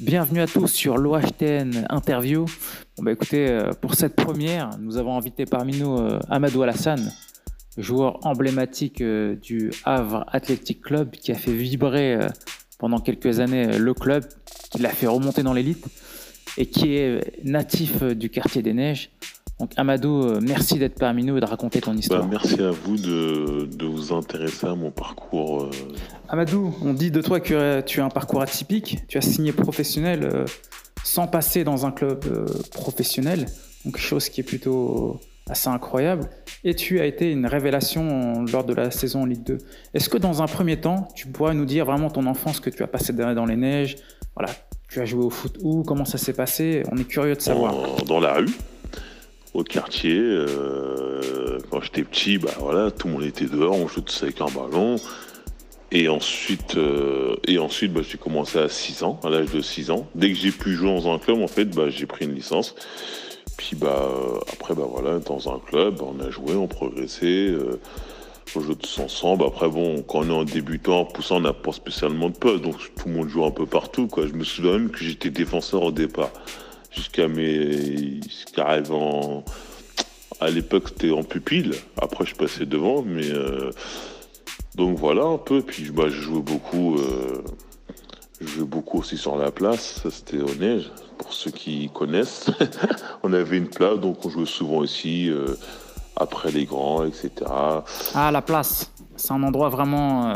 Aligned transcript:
Bienvenue 0.00 0.40
à 0.40 0.46
tous 0.46 0.68
sur 0.68 0.96
l'OHTN 0.96 1.84
Interview. 1.90 2.44
Bon 2.96 3.02
bah 3.02 3.10
écoutez, 3.10 3.48
euh, 3.48 3.72
pour 3.72 3.94
cette 3.94 4.14
première, 4.14 4.70
nous 4.78 4.96
avons 4.96 5.16
invité 5.16 5.44
parmi 5.44 5.76
nous 5.76 5.98
euh, 5.98 6.20
Amadou 6.30 6.62
Alassane, 6.62 7.12
joueur 7.76 8.24
emblématique 8.24 9.00
euh, 9.00 9.34
du 9.34 9.72
Havre 9.84 10.24
Athletic 10.28 10.82
Club 10.82 11.10
qui 11.10 11.32
a 11.32 11.34
fait 11.34 11.52
vibrer 11.52 12.16
pendant 12.78 13.00
quelques 13.00 13.40
années 13.40 13.76
le 13.76 13.92
club, 13.92 14.24
qui 14.70 14.80
l'a 14.80 14.90
fait 14.90 15.08
remonter 15.08 15.42
dans 15.42 15.52
l'élite 15.52 15.84
et 16.56 16.66
qui 16.66 16.94
est 16.94 17.44
natif 17.44 18.04
du 18.04 18.30
quartier 18.30 18.62
des 18.62 18.74
Neiges. 18.74 19.10
Donc 19.58 19.72
Amadou, 19.76 20.38
merci 20.40 20.78
d'être 20.78 20.94
parmi 20.94 21.24
nous 21.24 21.36
et 21.38 21.40
de 21.40 21.46
raconter 21.46 21.80
ton 21.80 21.94
histoire. 21.94 22.22
Bah, 22.22 22.28
merci 22.30 22.62
à 22.62 22.70
vous 22.70 22.96
de, 22.96 23.84
vous 23.84 24.12
intéresser 24.12 24.68
à 24.68 24.76
mon 24.76 24.92
parcours. 24.92 25.68
Euh. 26.28 26.32
Amadou, 26.32 26.74
on 26.82 26.92
dit 26.92 27.10
de 27.10 27.20
toi 27.20 27.40
que 27.40 27.80
tu 27.82 28.00
as 28.00 28.04
un 28.04 28.10
parcours 28.10 28.42
atypique. 28.42 28.98
Tu 29.08 29.18
as 29.18 29.22
signé 29.22 29.52
professionnel 29.52 30.24
euh, 30.24 30.44
sans 31.04 31.26
passer 31.26 31.64
dans 31.64 31.86
un 31.86 31.90
club 31.90 32.24
professionnel, 32.70 33.46
donc 33.84 33.96
chose 33.96 34.28
qui 34.28 34.40
est 34.40 34.44
plutôt 34.44 35.20
assez 35.48 35.68
incroyable. 35.68 36.28
Et 36.64 36.74
tu 36.74 37.00
as 37.00 37.06
été 37.06 37.30
une 37.30 37.46
révélation 37.46 38.44
lors 38.44 38.64
de 38.64 38.74
la 38.74 38.90
saison 38.90 39.22
en 39.22 39.26
Ligue 39.26 39.44
2. 39.44 39.58
Est-ce 39.94 40.08
que 40.08 40.18
dans 40.18 40.42
un 40.42 40.46
premier 40.46 40.78
temps, 40.78 41.08
tu 41.14 41.28
pourrais 41.28 41.54
nous 41.54 41.64
dire 41.64 41.86
vraiment 41.86 42.10
ton 42.10 42.26
enfance 42.26 42.60
que 42.60 42.70
tu 42.70 42.82
as 42.82 42.86
passé 42.86 43.12
dans 43.12 43.46
les 43.46 43.56
neiges? 43.56 43.96
Voilà, 44.36 44.52
tu 44.88 45.00
as 45.00 45.04
joué 45.04 45.24
au 45.24 45.30
foot 45.30 45.56
où? 45.62 45.82
Comment 45.82 46.04
ça 46.04 46.18
s'est 46.18 46.32
passé? 46.32 46.82
On 46.92 46.96
est 46.96 47.04
curieux 47.04 47.34
de 47.34 47.40
savoir. 47.40 47.74
dans 48.06 48.20
la 48.20 48.34
rue 48.34 48.50
au 49.54 49.64
quartier. 49.64 50.18
Euh, 50.18 51.58
quand 51.70 51.80
j'étais 51.80 52.04
petit, 52.04 52.38
bah 52.38 52.50
voilà, 52.58 52.90
tout 52.90 53.08
le 53.08 53.14
monde 53.14 53.24
était 53.24 53.46
dehors, 53.46 53.76
on 53.76 53.88
jouait 53.88 54.02
tous 54.02 54.22
avec 54.22 54.40
un 54.40 54.46
ballon. 54.46 54.96
Et 55.90 56.08
ensuite, 56.08 56.76
euh, 56.76 57.36
et 57.46 57.58
ensuite 57.58 57.92
bah, 57.92 58.02
j'ai 58.06 58.18
commencé 58.18 58.58
à 58.58 58.68
6 58.68 59.02
ans, 59.04 59.18
à 59.24 59.30
l'âge 59.30 59.50
de 59.50 59.62
6 59.62 59.90
ans. 59.90 60.06
Dès 60.14 60.30
que 60.30 60.38
j'ai 60.38 60.52
pu 60.52 60.74
jouer 60.74 60.88
dans 60.88 61.12
un 61.12 61.18
club, 61.18 61.40
en 61.40 61.48
fait, 61.48 61.64
bah, 61.64 61.88
j'ai 61.88 62.06
pris 62.06 62.26
une 62.26 62.34
licence. 62.34 62.74
Puis 63.56 63.74
bah, 63.74 64.10
après, 64.52 64.74
bah, 64.74 64.86
voilà, 64.88 65.18
dans 65.18 65.52
un 65.52 65.58
club, 65.58 66.02
on 66.02 66.20
a 66.20 66.30
joué, 66.30 66.54
on 66.54 66.66
progressait. 66.66 67.48
Euh, 67.48 67.80
on 68.56 68.60
jouait 68.60 68.74
tous 68.74 68.98
ensemble. 68.98 69.44
Après, 69.44 69.68
bon, 69.68 70.02
quand 70.02 70.20
on 70.20 70.28
est 70.28 70.32
en 70.32 70.44
débutant, 70.44 71.04
poussant, 71.04 71.36
on 71.36 71.40
n'a 71.40 71.52
pas 71.52 71.72
spécialement 71.72 72.30
de 72.30 72.36
poste. 72.36 72.62
Donc 72.62 72.76
tout 72.96 73.08
le 73.08 73.14
monde 73.14 73.28
joue 73.28 73.44
un 73.44 73.50
peu 73.50 73.66
partout. 73.66 74.08
Quoi. 74.08 74.26
Je 74.26 74.32
me 74.32 74.44
souviens 74.44 74.72
même 74.72 74.90
que 74.90 74.98
j'étais 74.98 75.30
défenseur 75.30 75.82
au 75.82 75.92
départ 75.92 76.30
jusqu'à 76.90 77.28
mes. 77.28 78.20
jusqu'à 78.22 78.80
en. 78.90 79.44
À 80.40 80.50
l'époque, 80.50 80.84
c'était 80.88 81.10
en 81.10 81.24
pupille. 81.24 81.72
Après, 82.00 82.26
je 82.26 82.34
passais 82.34 82.66
devant, 82.66 83.02
mais. 83.02 83.30
Euh, 83.30 83.70
donc 84.74 84.98
voilà 84.98 85.24
un 85.24 85.38
peu. 85.38 85.62
Puis 85.62 85.90
bah, 85.90 86.08
je 86.08 86.20
jouais 86.20 86.42
beaucoup. 86.42 86.96
Euh, 86.96 87.42
je 88.40 88.62
beaucoup 88.62 88.98
aussi 88.98 89.16
sur 89.16 89.36
la 89.36 89.50
place. 89.50 90.00
Ça, 90.02 90.10
c'était 90.10 90.40
au 90.40 90.54
neige. 90.54 90.90
Pour 91.18 91.32
ceux 91.32 91.50
qui 91.50 91.90
connaissent, 91.92 92.50
on 93.22 93.32
avait 93.32 93.58
une 93.58 93.68
place, 93.68 93.98
donc 93.98 94.24
on 94.24 94.28
jouait 94.28 94.46
souvent 94.46 94.78
aussi 94.78 95.28
euh, 95.28 95.56
après 96.14 96.52
les 96.52 96.64
grands, 96.64 97.04
etc. 97.04 97.32
Ah, 98.14 98.30
la 98.30 98.42
place. 98.42 98.92
C'est 99.16 99.32
un 99.32 99.42
endroit 99.42 99.68
vraiment 99.68 100.32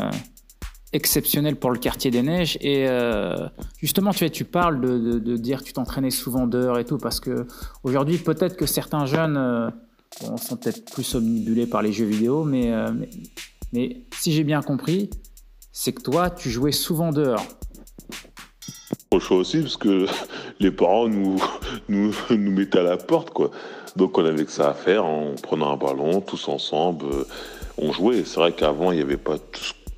exceptionnel 0.93 1.55
pour 1.55 1.71
le 1.71 1.79
quartier 1.79 2.11
des 2.11 2.21
neiges. 2.21 2.57
Et 2.61 2.87
euh, 2.87 3.47
justement, 3.81 4.11
tu, 4.11 4.45
parles 4.45 4.79
de, 4.79 5.37
dire 5.37 5.59
que 5.59 5.65
tu 5.65 5.73
t'entraînais 5.73 6.11
souvent 6.11 6.47
d'heures 6.47 6.79
et 6.79 6.85
tout, 6.85 6.97
parce 6.97 7.19
que 7.19 7.47
aujourd'hui, 7.83 8.19
peut-être 8.19 8.55
que 8.55 8.67
certains 8.67 9.05
jeunes 9.05 9.35
euh, 9.37 9.69
sont 10.37 10.55
peut-être 10.55 10.91
plus 10.93 11.15
omnibulés 11.15 11.65
par 11.65 11.81
les 11.81 11.91
jeux 11.91 12.05
vidéo, 12.05 12.47
euh, 12.47 12.91
mais, 12.93 13.09
si 13.73 14.31
j'ai 14.31 14.43
bien 14.43 14.61
compris, 14.61 15.09
c'est 15.71 15.93
que 15.93 16.01
toi, 16.01 16.29
tu 16.29 16.49
jouais 16.49 16.71
souvent 16.71 17.11
dehors. 17.11 17.45
Au 19.11 19.19
choix 19.19 19.37
aussi, 19.37 19.61
parce 19.61 19.77
que 19.77 20.05
les 20.59 20.71
parents 20.71 21.07
nous, 21.07 21.41
nous, 21.89 22.13
mettaient 22.29 22.79
à 22.79 22.83
la 22.83 22.97
porte, 22.97 23.31
quoi. 23.31 23.51
Donc 23.95 24.17
on 24.17 24.25
avait 24.25 24.45
que 24.45 24.51
ça 24.51 24.69
à 24.69 24.73
faire, 24.73 25.05
en 25.05 25.35
prenant 25.35 25.73
un 25.73 25.77
ballon, 25.77 26.21
tous 26.21 26.47
ensemble, 26.47 27.05
on 27.77 27.91
jouait. 27.91 28.23
C'est 28.25 28.39
vrai 28.39 28.51
qu'avant, 28.51 28.91
il 28.91 28.95
n'y 28.95 29.03
avait 29.03 29.17
pas 29.17 29.37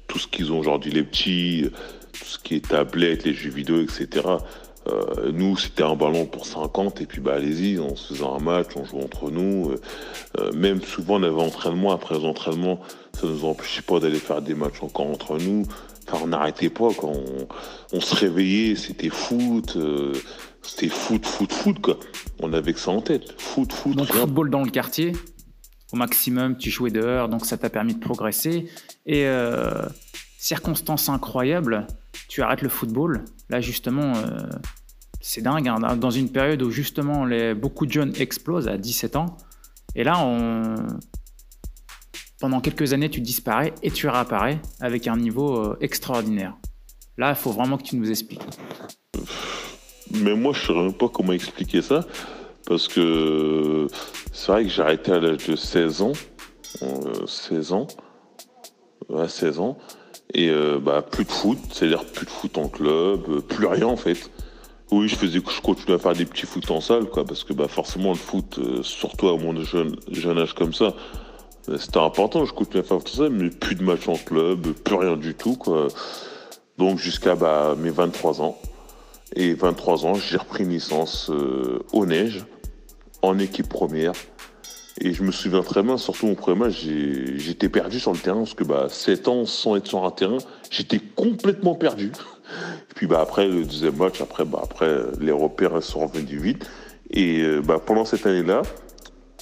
tout 0.08 0.19
ce 0.19 0.28
qu'ils 0.28 0.52
ont 0.52 0.59
aujourd'hui, 0.59 0.91
les 0.91 1.03
petits, 1.03 1.69
tout 2.12 2.25
ce 2.25 2.40
qui 2.40 2.56
est 2.56 2.68
tablette, 2.68 3.24
les 3.24 3.34
jeux 3.34 3.52
vidéo, 3.52 3.81
etc. 3.81 4.38
Euh, 4.88 5.31
nous, 5.34 5.58
c'était 5.58 5.84
un 5.84 5.96
ballon 5.96 6.25
pour 6.25 6.46
50 6.46 7.02
et 7.02 7.06
puis 7.06 7.19
bah 7.19 7.34
allez-y, 7.35 7.80
on 7.80 7.96
se 7.96 8.14
faisait 8.14 8.25
un 8.25 8.38
match, 8.38 8.68
on 8.75 8.85
jouait 8.85 9.03
entre 9.03 9.31
nous. 9.31 9.72
Euh, 9.72 9.81
euh, 10.40 10.52
même 10.53 10.81
souvent, 10.81 11.16
on 11.16 11.24
avait 11.24 11.41
entraînement. 11.41 11.91
Après 11.91 12.16
les 12.16 12.25
entraînements, 12.25 12.80
ça 13.20 13.28
nous 13.28 13.46
empêchait 13.46 13.81
pas 13.81 14.00
d'aller 14.00 14.20
faire 14.20 14.42
des 14.42 14.56
matchs 14.56 14.81
encore 14.81 15.08
entre 15.08 15.38
nous. 15.38 15.64
Enfin, 16.08 16.20
on 16.24 16.28
n'arrêtait 16.28 16.70
pas 16.70 16.90
quand 16.94 17.14
on, 17.94 18.02
se 18.02 18.16
réveillait, 18.16 18.76
c'était 18.76 19.09
foot. 19.09 19.78
c'était 20.62 20.90
foot, 20.90 21.26
foot, 21.26 21.52
foot, 21.52 21.81
quoi. 21.81 21.98
On 22.40 22.53
avait 22.53 22.74
que 22.74 22.80
ça 22.80 22.92
en 22.92 23.02
tête. 23.02 23.40
Foot, 23.40 23.74
foot. 23.74 23.96
Donc, 23.96 24.08
football 24.08 24.50
dans 24.50 24.64
le 24.64 24.70
quartier 24.70 25.14
au 25.94 25.98
maximum, 25.98 26.58
tu 26.58 26.70
jouais 26.70 26.92
dehors, 26.92 27.30
donc 27.30 27.46
ça 27.46 27.58
t'a 27.58 27.70
permis 27.70 27.96
de 27.96 28.00
progresser. 28.00 28.68
Et 29.06 29.26
euh, 29.28 29.86
circonstance 30.38 31.09
incroyable, 31.09 31.88
tu 32.28 32.42
arrêtes 32.42 32.62
le 32.62 32.70
football. 32.70 33.24
Là, 33.50 33.62
justement, 33.62 34.14
euh, 34.16 34.38
c'est 35.22 35.42
dingue, 35.42 35.68
hein, 35.68 35.96
dans 35.96 36.12
une 36.12 36.30
période 36.30 36.62
où 36.64 36.72
justement 36.72 37.26
les, 37.26 37.53
beaucoup 37.53 37.86
de 37.86 37.92
jeunes 37.92 38.14
explosent 38.18 38.68
à 38.68 38.78
17 38.78 39.16
ans. 39.16 39.38
Et 39.96 40.03
là, 40.03 40.20
on... 40.20 40.76
pendant 42.40 42.62
quelques 42.62 42.94
années, 42.94 43.09
tu 43.09 43.22
disparais 43.22 43.73
et 43.84 43.91
tu 43.91 44.07
réapparais 44.07 44.59
avec 44.79 45.07
un 45.07 45.18
niveau 45.18 45.57
euh, 45.57 45.78
extraordinaire. 45.81 46.56
Là, 47.18 47.29
il 47.29 47.35
faut 47.35 47.51
vraiment 47.51 47.78
que 47.78 47.84
tu 47.84 47.96
nous 47.96 48.09
expliques. 48.09 48.41
Mais 50.12 50.35
moi, 50.35 50.53
je 50.53 50.59
ne 50.59 50.66
saurais 50.66 50.84
même 50.84 50.94
pas 50.94 51.09
comment 51.09 51.34
expliquer 51.34 51.81
ça. 51.81 52.06
Parce 52.66 52.88
que 52.88 53.88
c'est 54.34 54.51
vrai 54.51 54.63
que 54.63 54.69
j'ai 54.69 54.81
arrêté 54.81 55.12
à 55.12 55.19
l'âge 55.19 55.47
de 55.47 55.56
16 55.56 56.01
ans. 56.01 56.13
16 57.28 57.72
euh, 57.72 57.75
ans. 57.75 57.88
Ouais, 59.09 59.28
16 59.28 59.59
ans. 59.59 59.78
Et 60.34 60.50
euh, 60.50 60.79
bah, 60.79 61.02
plus 61.03 61.25
de 61.25 61.31
foot, 61.31 61.57
c'est-à-dire 61.72 62.03
plus 62.06 62.25
de 62.25 62.31
foot 62.31 62.57
en 62.57 62.67
club, 62.67 63.22
euh, 63.29 63.41
plus 63.41 63.67
rien 63.67 63.85
en 63.85 63.97
fait. 63.97 64.29
Oui, 64.91 65.07
je 65.07 65.16
faisais, 65.16 65.40
je 65.40 65.62
continuais 65.62 65.96
à 65.96 66.00
faire 66.00 66.13
des 66.13 66.25
petits 66.25 66.46
foot 66.46 66.69
en 66.69 66.81
salle, 66.81 67.06
quoi, 67.06 67.25
parce 67.25 67.44
que 67.44 67.53
bah, 67.53 67.67
forcément 67.67 68.09
le 68.09 68.17
foot, 68.17 68.59
surtout 68.84 69.29
à 69.29 69.38
mon 69.38 69.59
jeune, 69.63 69.96
jeune 70.12 70.38
âge 70.38 70.53
comme 70.53 70.73
ça, 70.73 70.94
c'était 71.66 71.98
important. 71.98 72.46
Je 72.46 72.53
continuais 72.53 72.84
à 72.84 72.88
faire 72.88 73.03
tout 73.03 73.16
ça, 73.16 73.30
mais 73.30 73.50
plus 73.50 73.76
de 73.76 73.84
matchs 73.84 74.08
en 74.08 74.16
club, 74.16 74.72
plus 74.74 74.96
rien 74.96 75.18
du 75.18 75.34
tout, 75.34 75.56
quoi. 75.56 75.88
Donc 76.78 77.00
jusqu'à 77.00 77.36
bah, 77.36 77.76
mes 77.78 77.90
23 77.90 78.42
ans. 78.42 78.58
Et 79.36 79.53
23 79.53 80.06
ans, 80.06 80.14
j'ai 80.16 80.38
repris 80.38 80.64
une 80.64 80.70
licence 80.70 81.31
au 81.92 82.06
neige 82.06 82.46
en 83.22 83.40
équipe 83.40 83.70
première. 83.70 84.14
Et 85.02 85.14
je 85.14 85.24
me 85.24 85.31
souviens 85.31 85.62
très 85.62 85.84
bien, 85.84 85.98
surtout 85.98 86.28
mon 86.28 86.36
premier 86.36 86.58
match, 86.58 86.86
j'étais 87.36 87.68
perdu 87.68 88.00
sur 88.00 88.14
le 88.14 88.18
terrain 88.18 88.40
parce 88.40 88.53
que 88.53 88.64
bah, 88.64 88.88
7 88.90 89.28
ans 89.28 89.46
sans 89.46 89.76
être 89.76 89.88
sur 89.88 90.06
un 90.06 90.12
terrain, 90.12 90.38
j'étais 90.70 91.00
complètement 91.16 91.76
perdu. 91.76 92.14
Et 92.92 92.94
puis 92.96 93.06
bah, 93.06 93.20
après, 93.20 93.47
le 93.47 93.66
deuxième 93.66 93.97
match, 93.97 94.22
après, 94.22 94.46
bah, 94.46 94.62
après 94.64 94.96
les 95.20 95.34
repères 95.34 95.84
sont 95.84 96.08
revenus 96.08 96.42
vite. 96.42 96.70
Et 97.09 97.42
euh, 97.42 97.62
bah, 97.62 97.82
pendant 97.86 98.06
cette 98.06 98.26
année-là, 98.26 98.62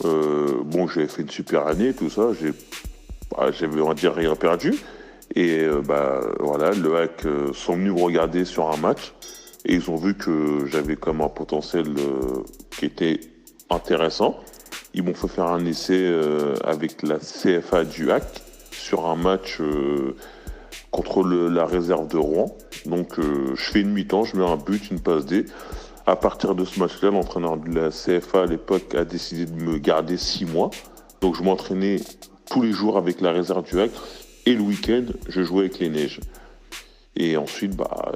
euh, 0.05 0.61
bon, 0.63 0.87
j'avais 0.87 1.07
fait 1.07 1.21
une 1.21 1.29
super 1.29 1.67
année, 1.67 1.93
tout 1.93 2.09
ça, 2.09 2.29
j'ai, 2.39 2.51
bah, 3.31 3.51
j'avais, 3.51 3.81
on 3.81 3.93
dire, 3.93 4.13
rien 4.13 4.35
perdu. 4.35 4.73
Et 5.35 5.61
euh, 5.61 5.81
bah, 5.81 6.21
voilà, 6.39 6.71
le 6.71 6.95
hack 6.97 7.25
sont 7.53 7.75
venus 7.75 7.93
me 7.93 8.01
regarder 8.01 8.45
sur 8.45 8.71
un 8.71 8.77
match 8.77 9.13
et 9.65 9.75
ils 9.75 9.89
ont 9.89 9.95
vu 9.95 10.15
que 10.15 10.65
j'avais 10.67 10.95
comme 10.95 11.21
un 11.21 11.29
potentiel 11.29 11.85
qui 12.71 12.85
était 12.85 13.19
intéressant. 13.69 14.39
Ils 14.93 15.03
m'ont 15.03 15.13
fait 15.13 15.27
faire 15.27 15.47
un 15.47 15.65
essai 15.65 15.99
euh, 15.99 16.55
avec 16.63 17.01
la 17.01 17.17
CFA 17.17 17.83
du 17.83 18.11
HAC 18.11 18.23
sur 18.71 19.07
un 19.07 19.15
match 19.15 19.59
euh, 19.59 20.15
contre 20.91 21.23
la 21.23 21.65
réserve 21.65 22.07
de 22.07 22.17
Rouen. 22.17 22.55
Donc 22.85 23.17
euh, 23.17 23.55
je 23.55 23.71
fais 23.71 23.81
une 23.81 23.91
mi-temps, 23.91 24.23
je 24.23 24.37
mets 24.37 24.45
un 24.45 24.57
but, 24.57 24.91
une 24.91 24.99
passe 24.99 25.25
D. 25.25 25.45
À 26.05 26.17
partir 26.17 26.53
de 26.53 26.65
ce 26.65 26.79
match-là, 26.81 27.11
l'entraîneur 27.11 27.55
de 27.55 27.73
la 27.73 27.89
CFA 27.89 28.43
à 28.43 28.45
l'époque 28.45 28.93
a 28.93 29.05
décidé 29.05 29.45
de 29.45 29.53
me 29.53 29.77
garder 29.77 30.17
six 30.17 30.43
mois. 30.43 30.69
Donc 31.21 31.35
je 31.35 31.43
m'entraînais 31.43 32.01
tous 32.49 32.61
les 32.61 32.73
jours 32.73 32.97
avec 32.97 33.21
la 33.21 33.31
réserve 33.31 33.63
du 33.63 33.79
HAC 33.79 33.91
et 34.45 34.53
le 34.53 34.61
week-end, 34.61 35.05
je 35.29 35.41
jouais 35.43 35.61
avec 35.61 35.79
les 35.79 35.87
neiges. 35.87 36.19
Et 37.15 37.37
ensuite, 37.37 37.77
bah, 37.77 38.11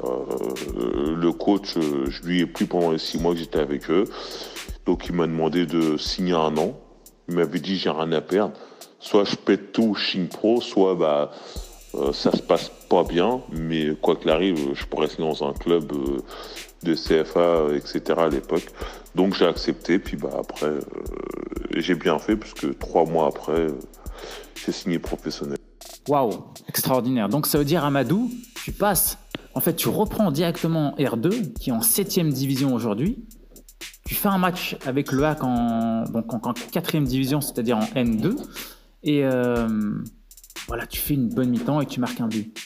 le 0.76 1.32
coach, 1.32 1.76
je 1.76 2.24
lui 2.24 2.42
ai 2.42 2.46
pris 2.46 2.66
pendant 2.66 2.92
les 2.92 2.98
six 2.98 3.18
mois 3.20 3.32
que 3.32 3.40
j'étais 3.40 3.60
avec 3.60 3.90
eux. 3.90 4.04
Donc 4.86 5.08
il 5.08 5.16
m'a 5.16 5.28
demandé 5.28 5.66
de 5.66 5.96
signer 5.96 6.34
un 6.34 6.58
an. 6.58 6.78
Il 7.30 7.36
m'avait 7.36 7.60
dit 7.60 7.78
j'ai 7.78 7.90
rien 7.90 8.12
à 8.12 8.22
perdre. 8.22 8.54
Soit 9.00 9.24
je 9.24 9.36
pète 9.36 9.72
tout 9.72 9.96
Chine 9.96 10.28
Pro, 10.28 10.60
soit 10.60 10.96
bah 10.96 11.32
euh, 11.98 12.14
ça 12.14 12.32
se 12.32 12.42
passe 12.42 12.72
pas 12.90 13.04
bien, 13.04 13.42
mais 13.52 13.96
quoi 14.02 14.16
qu'il 14.16 14.30
arrive, 14.30 14.74
je 14.74 14.86
pourrais 14.86 15.08
signer 15.08 15.28
dans 15.28 15.48
un 15.48 15.54
club 15.54 15.92
euh, 15.92 16.20
de 16.84 16.94
CFA, 16.94 17.76
etc. 17.76 18.20
à 18.20 18.30
l'époque. 18.30 18.68
Donc 19.16 19.34
j'ai 19.36 19.46
accepté, 19.46 19.98
puis 19.98 20.16
bah 20.16 20.30
après 20.40 20.68
euh, 20.68 20.82
j'ai 21.76 21.96
bien 21.96 22.20
fait 22.20 22.36
puisque 22.36 22.78
trois 22.78 23.06
mois 23.06 23.28
après 23.28 23.68
j'ai 24.64 24.72
signé 24.72 25.00
professionnel. 25.00 25.58
Waouh, 26.08 26.34
extraordinaire. 26.68 27.30
Donc 27.30 27.48
ça 27.48 27.58
veut 27.58 27.66
dire, 27.66 27.84
Amadou, 27.84 28.30
tu 28.64 28.72
passes, 28.72 29.18
en 29.56 29.60
fait, 29.60 29.76
tu 29.76 29.90
reprends 29.90 30.32
directement 30.32 30.96
R2, 30.98 31.54
qui 31.54 31.72
est 31.72 31.74
en 31.74 31.82
7 31.82 32.20
division 32.30 32.74
aujourd'hui. 32.74 33.26
Tu 34.06 34.16
fais 34.16 34.30
un 34.30 34.38
match 34.38 34.78
avec 34.86 35.12
le 35.12 35.24
HAC 35.26 35.44
en, 35.44 36.04
donc 36.04 36.34
en, 36.34 36.54
4 36.54 36.98
division, 37.00 37.42
c'est-à-dire 37.42 37.78
en 37.78 37.86
N2. 37.96 38.38
Et 39.04 39.24
voilà, 40.68 40.86
tu 40.88 41.00
fais 41.00 41.14
une 41.14 41.30
bonne 41.30 41.50
mi-temps 41.50 41.82
et 41.82 41.86
tu 41.86 42.00
marques 42.00 42.22
un 42.22 42.28
but. 42.28 42.58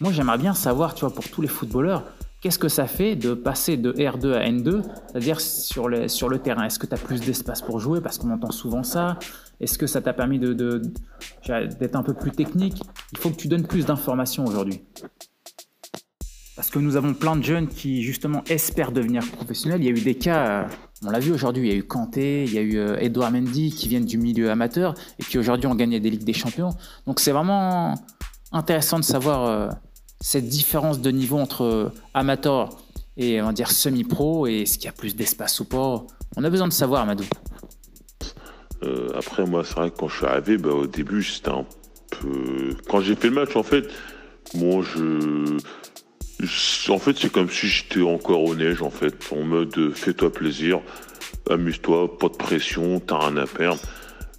moi, 0.00 0.12
j'aimerais 0.12 0.38
bien 0.38 0.54
savoir, 0.54 0.94
tu 0.94 1.04
vois, 1.04 1.14
pour 1.14 1.28
tous 1.28 1.42
les 1.42 1.48
footballeurs, 1.48 2.04
qu'est-ce 2.40 2.58
que 2.58 2.68
ça 2.68 2.86
fait 2.86 3.16
de 3.16 3.34
passer 3.34 3.76
de 3.76 3.92
R2 3.92 4.32
à 4.34 4.48
N2, 4.48 4.82
c'est-à-dire 5.06 5.40
sur, 5.40 5.88
le 5.88 6.38
terrain? 6.38 6.64
Est-ce 6.64 6.78
que 6.78 6.86
tu 6.86 6.94
as 6.94 6.98
plus 6.98 7.20
d'espace 7.20 7.62
pour 7.62 7.80
jouer? 7.80 8.00
Parce 8.00 8.18
qu'on 8.18 8.30
entend 8.30 8.50
souvent 8.50 8.82
ça. 8.82 9.18
Est-ce 9.60 9.78
que 9.78 9.86
ça 9.86 10.02
t'a 10.02 10.12
permis 10.12 10.38
d'être 10.38 11.96
un 11.96 12.02
peu 12.02 12.14
plus 12.14 12.32
technique? 12.32 12.82
Il 13.12 13.18
faut 13.18 13.30
que 13.30 13.36
tu 13.36 13.48
donnes 13.48 13.66
plus 13.66 13.86
d'informations 13.86 14.44
aujourd'hui. 14.44 14.82
Parce 16.62 16.70
que 16.70 16.78
nous 16.78 16.94
avons 16.94 17.12
plein 17.12 17.34
de 17.34 17.42
jeunes 17.42 17.66
qui 17.66 18.04
justement 18.04 18.44
espèrent 18.48 18.92
devenir 18.92 19.28
professionnels. 19.32 19.82
Il 19.82 19.84
y 19.84 19.88
a 19.88 19.90
eu 19.90 20.00
des 20.00 20.14
cas, 20.14 20.46
euh, 20.46 20.64
on 21.04 21.10
l'a 21.10 21.18
vu 21.18 21.32
aujourd'hui, 21.32 21.66
il 21.66 21.72
y 21.72 21.74
a 21.74 21.76
eu 21.76 21.82
Kanté, 21.82 22.44
il 22.44 22.54
y 22.54 22.58
a 22.58 22.60
eu 22.60 22.78
euh, 22.78 23.00
Edouard 23.00 23.32
Mendy 23.32 23.74
qui 23.74 23.88
viennent 23.88 24.04
du 24.04 24.16
milieu 24.16 24.48
amateur 24.48 24.94
et 25.18 25.24
qui 25.24 25.38
aujourd'hui 25.40 25.66
ont 25.66 25.74
gagné 25.74 25.98
des 25.98 26.08
Ligues 26.08 26.22
des 26.22 26.32
Champions. 26.32 26.70
Donc 27.08 27.18
c'est 27.18 27.32
vraiment 27.32 27.96
intéressant 28.52 29.00
de 29.00 29.04
savoir 29.04 29.44
euh, 29.44 29.70
cette 30.20 30.46
différence 30.46 31.00
de 31.00 31.10
niveau 31.10 31.36
entre 31.36 31.92
amateur 32.14 32.68
et 33.16 33.42
on 33.42 33.46
va 33.46 33.52
dire 33.52 33.72
semi-pro 33.72 34.46
et 34.46 34.60
est-ce 34.60 34.78
qu'il 34.78 34.84
y 34.84 34.88
a 34.88 34.92
plus 34.92 35.16
d'espace 35.16 35.58
ou 35.58 35.64
pas. 35.64 36.06
On 36.36 36.44
a 36.44 36.48
besoin 36.48 36.68
de 36.68 36.72
savoir, 36.72 37.04
Madou. 37.06 37.24
Après, 39.16 39.44
moi, 39.46 39.64
c'est 39.64 39.74
vrai 39.74 39.90
que 39.90 39.96
quand 39.96 40.06
je 40.06 40.16
suis 40.16 40.26
arrivé, 40.26 40.58
bah, 40.58 40.70
au 40.70 40.86
début, 40.86 41.24
c'était 41.24 41.50
un 41.50 41.66
peu. 42.10 42.76
Quand 42.88 43.00
j'ai 43.00 43.16
fait 43.16 43.30
le 43.30 43.34
match, 43.34 43.56
en 43.56 43.64
fait, 43.64 43.88
moi, 44.54 44.84
je. 44.84 45.58
En 46.88 46.98
fait, 46.98 47.16
c'est 47.16 47.30
comme 47.30 47.50
si 47.50 47.68
j'étais 47.68 48.02
encore 48.02 48.42
au 48.42 48.54
neige, 48.54 48.82
en 48.82 48.90
fait, 48.90 49.14
en 49.30 49.42
mode 49.42 49.92
fais-toi 49.94 50.32
plaisir, 50.32 50.80
amuse-toi, 51.48 52.18
pas 52.18 52.28
de 52.28 52.36
pression, 52.36 52.98
t'as 53.00 53.18
rien 53.18 53.36
à 53.36 53.46
perdre. 53.46 53.80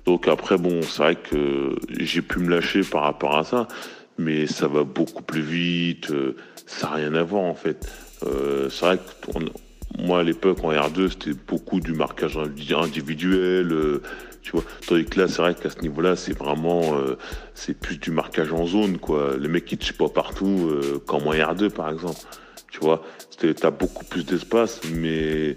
Donc 0.05 0.27
après, 0.27 0.57
bon, 0.57 0.81
c'est 0.81 1.01
vrai 1.01 1.15
que 1.15 1.75
j'ai 1.99 2.21
pu 2.21 2.39
me 2.39 2.49
lâcher 2.49 2.81
par 2.81 3.03
rapport 3.03 3.37
à 3.37 3.43
ça, 3.43 3.67
mais 4.17 4.47
ça 4.47 4.67
va 4.67 4.83
beaucoup 4.83 5.23
plus 5.23 5.41
vite, 5.41 6.11
euh, 6.11 6.35
ça 6.65 6.87
n'a 6.87 6.95
rien 6.95 7.15
à 7.15 7.23
voir 7.23 7.43
en 7.43 7.55
fait. 7.55 7.89
Euh, 8.25 8.69
c'est 8.69 8.85
vrai 8.85 8.97
que 8.97 9.39
moi 9.97 10.19
à 10.19 10.23
l'époque 10.23 10.63
en 10.63 10.73
R2, 10.73 11.09
c'était 11.09 11.39
beaucoup 11.47 11.79
du 11.79 11.93
marquage 11.93 12.37
individuel, 12.37 14.01
tu 14.43 14.51
vois. 14.51 14.63
Tandis 14.85 15.05
que 15.05 15.19
là, 15.19 15.27
c'est 15.27 15.41
vrai 15.41 15.55
qu'à 15.55 15.69
ce 15.69 15.79
niveau-là, 15.79 16.15
c'est 16.15 16.37
vraiment, 16.37 16.95
euh, 16.95 17.17
c'est 17.55 17.73
plus 17.73 17.97
du 17.97 18.11
marquage 18.11 18.51
en 18.51 18.67
zone, 18.67 18.97
quoi. 18.97 19.35
Les 19.39 19.47
mecs 19.47 19.65
qui 19.65 19.77
te 19.77 19.93
pas 19.93 20.09
partout, 20.09 20.69
euh, 20.69 21.01
comme 21.07 21.27
en 21.27 21.33
R2, 21.33 21.69
par 21.69 21.89
exemple. 21.89 22.19
Tu 22.69 22.79
vois, 22.79 23.03
t'as 23.37 23.71
beaucoup 23.71 24.03
plus 24.03 24.25
d'espace, 24.25 24.81
mais, 24.91 25.55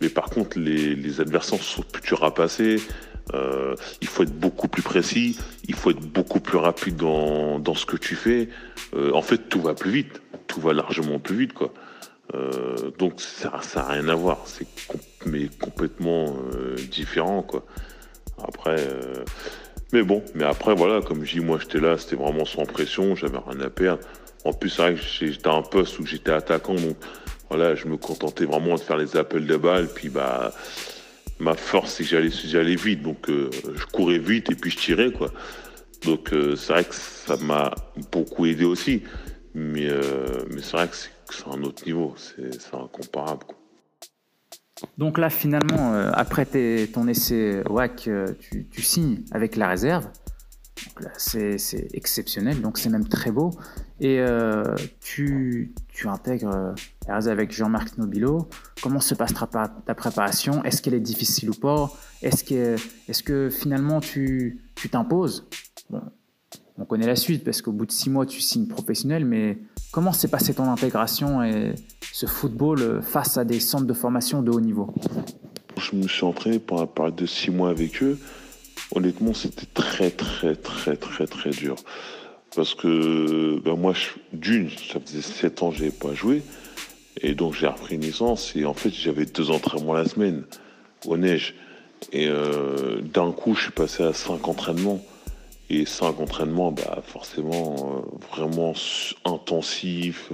mais 0.00 0.08
par 0.08 0.30
contre, 0.30 0.58
les, 0.58 0.94
les 0.94 1.20
adversaires 1.20 1.62
sont 1.62 1.82
plus 1.82 2.02
durs 2.02 2.22
à 2.24 2.32
passer. 2.32 2.76
Euh, 3.34 3.74
il 4.00 4.06
faut 4.06 4.22
être 4.22 4.38
beaucoup 4.38 4.68
plus 4.68 4.82
précis, 4.82 5.36
il 5.66 5.74
faut 5.74 5.90
être 5.90 6.00
beaucoup 6.00 6.40
plus 6.40 6.56
rapide 6.58 6.96
dans, 6.96 7.58
dans 7.58 7.74
ce 7.74 7.84
que 7.84 7.96
tu 7.96 8.14
fais. 8.14 8.48
En 9.12 9.22
fait, 9.22 9.48
tout 9.48 9.60
va 9.60 9.74
plus 9.74 9.90
vite, 9.90 10.22
tout 10.46 10.60
va 10.60 10.72
largement 10.72 11.18
plus 11.18 11.36
vite, 11.36 11.52
quoi. 11.52 11.72
Donc 12.98 13.20
ça 13.20 13.60
n'a 13.76 13.84
rien 13.84 14.08
à 14.08 14.14
voir, 14.14 14.42
c'est 14.46 14.66
complètement 15.58 16.36
différent, 16.90 17.42
quoi. 17.42 17.64
Après, 18.46 18.76
euh, 18.78 19.24
mais 19.92 20.02
bon, 20.02 20.22
mais 20.34 20.44
après, 20.44 20.74
voilà, 20.74 21.00
comme 21.00 21.24
je 21.24 21.34
dis, 21.34 21.40
moi 21.40 21.58
j'étais 21.60 21.80
là, 21.80 21.98
c'était 21.98 22.16
vraiment 22.16 22.44
sans 22.44 22.64
pression, 22.64 23.14
j'avais 23.14 23.38
rien 23.38 23.60
à 23.60 23.70
perdre. 23.70 24.02
En 24.44 24.52
plus, 24.52 24.70
c'est 24.70 24.82
vrai 24.82 24.94
que 24.94 25.00
j'étais 25.00 25.48
à 25.48 25.54
un 25.54 25.62
poste 25.62 25.98
où 25.98 26.06
j'étais 26.06 26.30
attaquant, 26.30 26.74
donc 26.74 26.96
voilà, 27.48 27.74
je 27.74 27.86
me 27.86 27.96
contentais 27.96 28.44
vraiment 28.44 28.74
de 28.74 28.80
faire 28.80 28.96
les 28.96 29.16
appels 29.16 29.46
de 29.46 29.56
balles, 29.56 29.88
puis 29.88 30.08
bah, 30.08 30.52
ma 31.38 31.54
force, 31.54 31.94
c'est 31.94 32.04
que 32.04 32.10
j'allais, 32.10 32.30
j'allais 32.30 32.76
vite, 32.76 33.02
donc 33.02 33.28
euh, 33.28 33.50
je 33.74 33.84
courais 33.86 34.18
vite 34.18 34.50
et 34.50 34.54
puis 34.54 34.70
je 34.70 34.76
tirais, 34.78 35.12
quoi. 35.12 35.32
Donc 36.04 36.32
euh, 36.32 36.54
c'est 36.54 36.72
vrai 36.72 36.84
que 36.84 36.94
ça 36.94 37.36
m'a 37.38 37.74
beaucoup 38.12 38.46
aidé 38.46 38.64
aussi, 38.64 39.02
mais, 39.54 39.88
mais 40.50 40.62
c'est 40.62 40.76
vrai 40.76 40.88
que 40.88 40.96
c'est, 40.96 41.48
un 41.48 41.62
autre 41.62 41.84
niveau, 41.84 42.14
c'est, 42.16 42.60
c'est 42.60 42.74
incomparable, 42.74 43.44
quoi. 43.46 43.56
Donc 44.96 45.18
là, 45.18 45.30
finalement, 45.30 45.94
euh, 45.94 46.10
après 46.14 46.46
ton 46.92 47.08
essai 47.08 47.62
WAC, 47.68 48.08
euh, 48.08 48.26
tu, 48.70 48.82
signes 48.82 49.22
avec 49.32 49.56
la 49.56 49.68
réserve. 49.68 50.08
C'est 51.16 51.88
exceptionnel, 51.92 52.60
donc 52.60 52.78
c'est 52.78 52.88
même 52.88 53.08
très 53.08 53.32
beau. 53.32 53.50
Et 54.00 54.20
euh, 54.20 54.76
tu, 55.00 55.74
intègres 56.04 56.74
la 57.08 57.14
réserve 57.16 57.38
avec 57.38 57.52
Jean-Marc 57.52 57.98
Nobilo. 57.98 58.48
Comment 58.80 59.00
se 59.00 59.14
passe 59.14 59.32
ta, 59.34 59.94
préparation? 59.94 60.62
Est-ce 60.62 60.80
qu'elle 60.80 60.94
est 60.94 61.00
difficile 61.00 61.50
ou 61.50 61.54
pas? 61.54 61.90
Est-ce 62.22 62.44
que, 63.22 63.50
finalement 63.50 64.00
tu 64.00 64.60
t'imposes? 64.90 65.48
On 66.78 66.84
connaît 66.84 67.06
la 67.06 67.16
suite 67.16 67.44
parce 67.44 67.60
qu'au 67.60 67.72
bout 67.72 67.86
de 67.86 67.92
six 67.92 68.08
mois, 68.08 68.24
tu 68.24 68.40
signes 68.40 68.68
professionnel, 68.68 69.24
mais 69.24 69.58
comment 69.90 70.12
s'est 70.12 70.28
passée 70.28 70.54
ton 70.54 70.70
intégration 70.70 71.42
et 71.42 71.74
ce 72.12 72.26
football 72.26 72.80
euh, 72.80 73.02
face 73.02 73.36
à 73.36 73.44
des 73.44 73.58
centres 73.58 73.86
de 73.86 73.92
formation 73.92 74.42
de 74.42 74.50
haut 74.50 74.60
niveau? 74.60 74.94
Je 75.76 75.96
me 75.96 76.06
suis 76.06 76.24
entraîné 76.24 76.58
pendant 76.60 76.82
la 76.82 76.86
période 76.86 77.16
de 77.16 77.26
six 77.26 77.50
mois 77.50 77.70
avec 77.70 78.02
eux. 78.02 78.18
Honnêtement, 78.94 79.34
c'était 79.34 79.66
très, 79.74 80.10
très, 80.10 80.54
très, 80.54 80.96
très, 80.96 81.26
très 81.26 81.50
dur. 81.50 81.76
Parce 82.54 82.74
que 82.74 83.60
ben 83.64 83.76
moi, 83.76 83.92
d'une, 84.32 84.70
ça 84.70 85.00
faisait 85.00 85.20
sept 85.20 85.62
ans 85.62 85.70
que 85.70 85.76
je 85.76 85.84
n'avais 85.84 85.94
pas 85.94 86.14
joué. 86.14 86.42
Et 87.20 87.34
donc, 87.34 87.54
j'ai 87.54 87.66
repris 87.66 87.96
une 87.96 88.02
licence. 88.02 88.54
Et 88.54 88.64
en 88.64 88.74
fait, 88.74 88.90
j'avais 88.90 89.26
deux 89.26 89.50
entraînements 89.50 89.94
la 89.94 90.06
semaine, 90.06 90.44
au 91.06 91.16
neige. 91.16 91.54
Et 92.12 92.28
euh, 92.28 93.00
d'un 93.02 93.32
coup, 93.32 93.54
je 93.54 93.62
suis 93.64 93.72
passé 93.72 94.04
à 94.04 94.12
cinq 94.12 94.48
entraînements. 94.48 95.00
Et 95.70 95.84
cinq 95.84 96.20
entraînements, 96.20 96.72
bah, 96.72 97.02
forcément, 97.06 98.04
euh, 98.04 98.18
vraiment 98.32 98.72
intensif. 99.24 100.30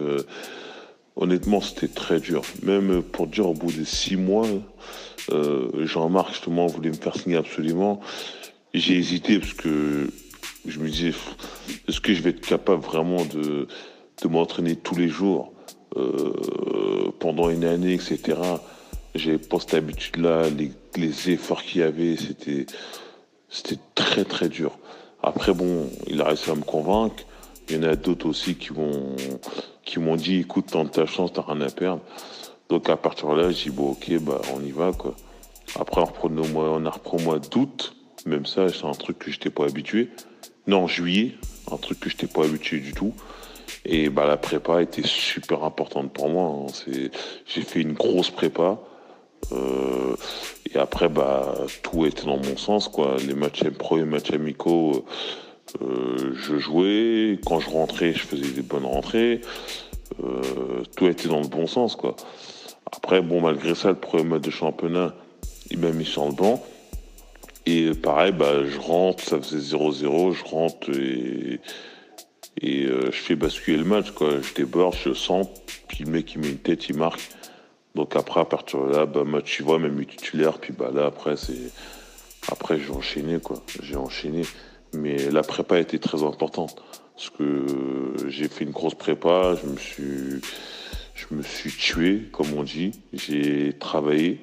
Honnêtement, 1.17 1.61
c'était 1.61 1.89
très 1.89 2.21
dur. 2.21 2.43
Même 2.63 3.03
pour 3.03 3.27
dire 3.27 3.49
au 3.49 3.55
bout 3.55 3.73
de 3.73 3.85
six 3.85 4.17
mois, 4.17 4.47
euh, 5.31 5.87
Jean-Marc 5.87 6.31
justement 6.31 6.67
voulait 6.67 6.91
me 6.91 6.97
faire 6.97 7.17
signer 7.17 7.37
absolument. 7.37 8.01
J'ai 8.73 8.97
hésité 8.97 9.39
parce 9.39 9.55
que 9.55 10.11
je 10.67 10.81
me 10.81 10.89
disais, 10.89 11.13
est-ce 11.89 12.01
que 12.01 12.13
je 12.15 12.23
vais 12.23 12.31
être 12.31 12.41
capable 12.41 12.83
vraiment 12.83 13.25
de, 13.25 13.69
de 14.23 14.29
m'entraîner 14.29 14.77
tous 14.77 14.97
les 14.97 15.09
jours 15.09 15.53
euh, 15.97 17.13
pendant 17.21 17.49
une 17.49 17.65
année, 17.65 17.95
etc. 17.95 18.39
J'avais 19.15 19.39
pas 19.39 19.61
cette 19.61 19.75
habitude-là. 19.75 20.51
Les, 20.51 20.73
les, 20.97 21.31
efforts 21.31 21.63
qu'il 21.63 21.83
y 21.83 21.85
avait, 21.85 22.17
c'était, 22.17 22.67
c'était 23.49 23.81
très 23.95 24.25
très 24.25 24.49
dur. 24.49 24.77
Après, 25.27 25.55
bon, 25.55 25.89
il 26.07 26.21
a 26.21 26.27
réussi 26.27 26.51
à 26.51 26.55
me 26.55 26.63
convaincre. 26.63 27.25
Il 27.69 27.77
y 27.77 27.79
en 27.79 27.83
a 27.85 27.97
d'autres 27.97 28.29
aussi 28.29 28.57
qui 28.57 28.75
m'ont 28.75 30.17
dit 30.17 30.41
écoute, 30.41 30.67
tente 30.67 30.93
ta 30.93 31.07
chance, 31.07 31.33
t'as 31.33 31.43
rien 31.43 31.63
à 31.63 31.71
perdre. 31.71 32.03
Donc 32.69 32.91
à 32.91 32.97
partir 32.97 33.31
de 33.31 33.41
là, 33.41 33.51
j'ai 33.51 33.71
dit 33.71 33.77
bon 33.77 33.93
ok, 33.93 34.19
bah 34.21 34.41
on 34.55 34.63
y 34.63 34.71
va. 34.71 34.91
Après 35.81 36.01
on 36.03 36.05
reprend 36.05 36.29
mois, 36.29 36.77
a 36.77 37.23
mois 37.23 37.39
d'août, 37.39 37.97
même 38.27 38.45
ça 38.45 38.69
c'est 38.69 38.85
un 38.85 38.93
truc 38.93 39.19
que 39.19 39.31
j'étais 39.31 39.49
pas 39.49 39.65
habitué. 39.65 40.11
Non, 40.67 40.87
juillet, 40.87 41.37
un 41.73 41.79
truc 41.79 42.01
que 42.01 42.11
j'étais 42.11 42.27
pas 42.27 42.45
habitué 42.45 42.81
du 42.81 42.93
tout. 42.93 43.15
Et 43.87 44.11
bah 44.11 44.27
la 44.27 44.37
prépa 44.37 44.83
était 44.83 45.07
super 45.07 45.65
importante 45.65 46.13
pour 46.13 46.29
moi. 46.29 46.67
Hein. 46.69 47.11
j'ai 47.47 47.63
fait 47.63 47.81
une 47.81 47.95
grosse 47.95 48.31
prépa. 48.31 48.79
Euh, 49.53 50.17
et 50.73 50.79
après, 50.79 51.09
bah, 51.09 51.55
tout 51.83 52.07
était 52.07 52.27
dans 52.27 52.39
mon 52.39 52.57
sens, 52.57 52.89
quoi. 52.89 53.17
Les 53.27 53.35
matchs 53.35 53.65
pro 53.71 53.99
et 53.99 54.05
matchs 54.05 54.33
amicaux, 54.33 55.05
euh, 55.83 56.35
je 56.35 56.59
jouais, 56.59 57.39
quand 57.47 57.61
je 57.61 57.71
rentrais, 57.71 58.13
je 58.13 58.21
faisais 58.21 58.53
des 58.53 58.63
bonnes 58.63 58.87
rentrées. 58.87 59.41
Euh, 60.23 60.83
tout 60.97 61.07
était 61.07 61.29
dans 61.29 61.41
le 61.41 61.49
bon 61.49 61.67
sens, 61.67 61.97
quoi. 61.97 62.17
Après, 62.87 63.21
bon, 63.21 63.41
malgré 63.41 63.75
ça, 63.75 63.89
le 63.89 63.97
premier 63.97 64.25
match 64.25 64.43
de 64.43 64.51
championnat, 64.51 65.15
il 65.71 65.79
m'a 65.79 65.91
mis 65.91 66.05
sur 66.05 66.27
le 66.27 66.33
banc. 66.33 66.63
Et 67.67 67.91
pareil, 67.93 68.33
bah, 68.33 68.65
je 68.67 68.79
rentre, 68.79 69.23
ça 69.25 69.41
faisait 69.41 69.77
0-0, 69.77 70.33
je 70.33 70.45
rentre 70.45 70.91
et, 70.91 71.61
euh, 72.87 73.11
je 73.11 73.17
fais 73.17 73.37
basculer 73.37 73.79
le 73.79 73.85
match, 73.85 74.11
quoi. 74.11 74.41
Je 74.41 74.55
déborde, 74.55 74.95
je 75.03 75.13
sens, 75.13 75.49
puis 75.89 76.05
le 76.05 76.11
mec, 76.11 76.35
il 76.35 76.41
met 76.41 76.51
une 76.51 76.59
tête, 76.59 76.89
il 76.89 76.97
marque. 76.97 77.23
Donc 77.95 78.17
après, 78.17 78.41
à 78.41 78.45
partir 78.45 78.85
de 78.87 78.93
là, 78.93 79.07
bah, 79.07 79.23
tu 79.45 79.63
vois, 79.63 79.79
même 79.79 80.05
titulaire, 80.05 80.59
puis 80.59 80.73
bah 80.73 80.91
là, 80.93 81.07
après, 81.07 81.37
c'est. 81.37 81.71
Après, 82.51 82.79
j'ai 82.79 82.91
enchaîné, 82.91 83.39
quoi. 83.41 83.63
J'ai 83.83 83.97
enchaîné. 83.97 84.43
Mais 84.93 85.31
la 85.31 85.43
prépa 85.43 85.79
été 85.79 85.99
très 85.99 86.23
importante. 86.23 86.83
Parce 87.17 87.31
que 87.31 87.65
j'ai 88.29 88.49
fait 88.49 88.65
une 88.65 88.73
grosse 88.73 88.95
prépa, 88.95 89.55
je 89.63 89.69
me 89.69 89.77
suis, 89.77 90.41
je 91.15 91.35
me 91.35 91.43
suis 91.43 91.71
tué, 91.71 92.29
comme 92.33 92.53
on 92.55 92.65
dit. 92.65 92.93
J'ai 93.13 93.73
travaillé 93.79 94.41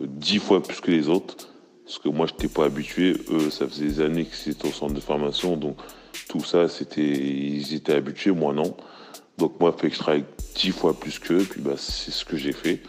dix 0.00 0.38
fois 0.38 0.62
plus 0.62 0.80
que 0.80 0.90
les 0.90 1.08
autres. 1.08 1.48
Parce 1.84 1.98
que 1.98 2.08
moi, 2.08 2.26
je 2.26 2.32
n'étais 2.32 2.48
pas 2.48 2.64
habitué. 2.64 3.16
Eux, 3.30 3.50
ça 3.50 3.66
faisait 3.68 3.86
des 3.86 4.00
années 4.00 4.24
qu'ils 4.24 4.52
étaient 4.52 4.68
au 4.68 4.72
centre 4.72 4.94
de 4.94 5.00
formation. 5.00 5.56
Donc, 5.56 5.76
tout 6.28 6.44
ça, 6.44 6.68
c'était, 6.68 7.02
ils 7.02 7.74
étaient 7.74 7.94
habitués, 7.94 8.32
moi 8.32 8.52
non. 8.52 8.76
Donc 9.38 9.58
moi, 9.58 9.74
il 9.76 9.80
fait 9.80 9.88
que 9.88 9.94
je 9.94 10.00
travaille 10.00 10.24
dix 10.54 10.70
fois 10.70 10.98
plus 10.98 11.18
qu'eux, 11.18 11.44
puis 11.48 11.60
bah, 11.60 11.74
c'est 11.76 12.10
ce 12.10 12.24
que 12.24 12.36
j'ai 12.36 12.52
fait. 12.52 12.80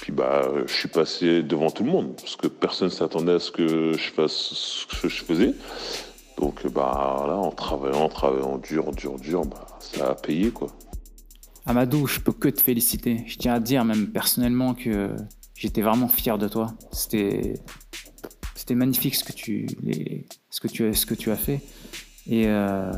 Puis 0.00 0.12
bah, 0.12 0.50
je 0.66 0.72
suis 0.72 0.88
passé 0.88 1.42
devant 1.42 1.70
tout 1.70 1.84
le 1.84 1.90
monde, 1.90 2.16
parce 2.16 2.36
que 2.36 2.46
personne 2.48 2.90
s'attendait 2.90 3.32
à 3.34 3.38
ce 3.38 3.50
que 3.50 3.92
je 3.92 4.10
fasse 4.12 4.32
ce 4.32 4.86
que 4.86 5.08
je 5.08 5.22
faisais. 5.22 5.54
Donc 6.38 6.66
bah 6.66 7.24
là, 7.26 7.36
en 7.36 7.52
travaillant, 7.52 8.02
en 8.02 8.08
travaillant 8.08 8.58
dur, 8.58 8.92
dur, 8.92 9.18
dur, 9.18 9.44
bah, 9.46 9.66
ça 9.78 10.10
a 10.10 10.14
payé 10.14 10.50
quoi. 10.50 10.68
Amadou, 11.66 12.06
je 12.06 12.20
peux 12.20 12.32
que 12.32 12.48
te 12.48 12.60
féliciter. 12.60 13.22
Je 13.26 13.38
tiens 13.38 13.54
à 13.54 13.60
dire 13.60 13.84
même 13.84 14.08
personnellement 14.08 14.74
que 14.74 15.14
j'étais 15.54 15.80
vraiment 15.80 16.08
fier 16.08 16.36
de 16.36 16.48
toi. 16.48 16.74
C'était 16.92 17.54
c'était 18.54 18.74
magnifique 18.74 19.14
ce 19.14 19.24
que 19.24 19.32
tu 19.32 19.66
ce 20.50 20.60
que 20.60 20.68
tu 20.68 20.92
ce 20.94 21.06
que 21.06 21.14
tu 21.14 21.30
as 21.30 21.36
fait. 21.36 21.60
Et 22.26 22.48
euh, 22.48 22.92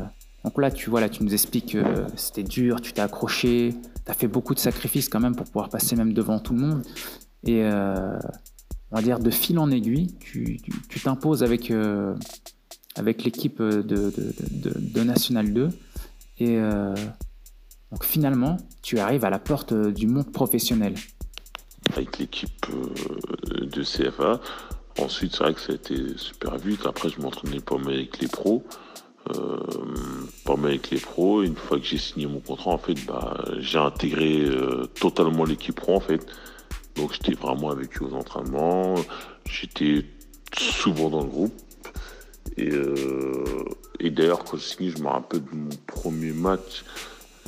donc 0.47 0.61
là, 0.61 0.71
tu 0.71 0.89
vois, 0.89 1.01
là, 1.01 1.09
tu 1.09 1.25
nous 1.25 1.33
expliques 1.33 1.73
que 1.73 2.05
c'était 2.15 2.41
dur, 2.41 2.79
tu 2.79 2.93
t'es 2.93 3.01
accroché, 3.01 3.75
tu 4.05 4.09
as 4.09 4.13
fait 4.13 4.29
beaucoup 4.29 4.53
de 4.53 4.59
sacrifices 4.59 5.09
quand 5.09 5.19
même 5.19 5.35
pour 5.35 5.45
pouvoir 5.45 5.67
passer 5.67 5.97
même 5.97 6.13
devant 6.13 6.39
tout 6.39 6.53
le 6.53 6.61
monde. 6.61 6.83
Et 7.43 7.65
euh, 7.65 8.17
on 8.91 8.95
va 8.95 9.01
dire 9.01 9.19
de 9.19 9.29
fil 9.29 9.59
en 9.59 9.69
aiguille, 9.71 10.15
tu 10.21 10.61
t'imposes 11.03 11.43
avec, 11.43 11.69
euh, 11.69 12.15
avec 12.95 13.25
l'équipe 13.25 13.61
de, 13.61 15.03
National 15.03 15.51
2. 15.51 15.67
Et 16.39 16.61
donc 17.91 18.05
finalement, 18.05 18.55
tu 18.81 18.99
arrives 18.99 19.25
à 19.25 19.29
la 19.29 19.39
porte 19.39 19.73
du 19.73 20.07
monde 20.07 20.31
professionnel. 20.31 20.95
Avec 21.91 22.19
l'équipe 22.19 22.67
de 23.51 23.83
CFA. 23.83 24.39
Ensuite, 24.97 25.35
c'est 25.35 25.43
vrai 25.43 25.53
que 25.53 25.59
ça 25.59 25.73
a 25.73 25.75
été 25.75 26.17
super 26.17 26.57
vite. 26.57 26.85
Après, 26.85 27.09
je 27.09 27.19
m'entraînais 27.19 27.59
pas 27.59 27.77
mal 27.77 27.95
avec 27.95 28.21
les 28.21 28.29
pros. 28.29 28.63
Euh, 29.35 29.57
avec 30.47 30.89
les 30.89 30.99
pros. 30.99 31.43
Une 31.43 31.55
fois 31.55 31.77
que 31.77 31.85
j'ai 31.85 31.97
signé 31.97 32.25
mon 32.27 32.39
contrat, 32.39 32.71
en 32.71 32.77
fait, 32.77 32.95
bah, 33.05 33.37
j'ai 33.59 33.77
intégré 33.77 34.41
euh, 34.41 34.85
totalement 34.99 35.43
l'équipe 35.43 35.75
pro, 35.75 35.95
en 35.95 35.99
fait. 35.99 36.25
Donc, 36.95 37.13
j'étais 37.13 37.33
vraiment 37.33 37.69
avec 37.69 38.01
eux 38.01 38.05
aux 38.05 38.13
entraînements. 38.13 38.95
J'étais 39.45 40.05
souvent 40.57 41.09
dans 41.09 41.21
le 41.21 41.27
groupe. 41.27 41.53
Et, 42.55 42.71
euh, 42.71 43.65
et 43.99 44.09
d'ailleurs, 44.09 44.43
quand 44.43 44.57
j'ai 44.57 44.75
signé, 44.75 44.89
je 44.89 45.03
me 45.03 45.07
rappelle 45.07 45.43
de 45.43 45.55
mon 45.55 45.69
premier 45.85 46.31
match. 46.31 46.85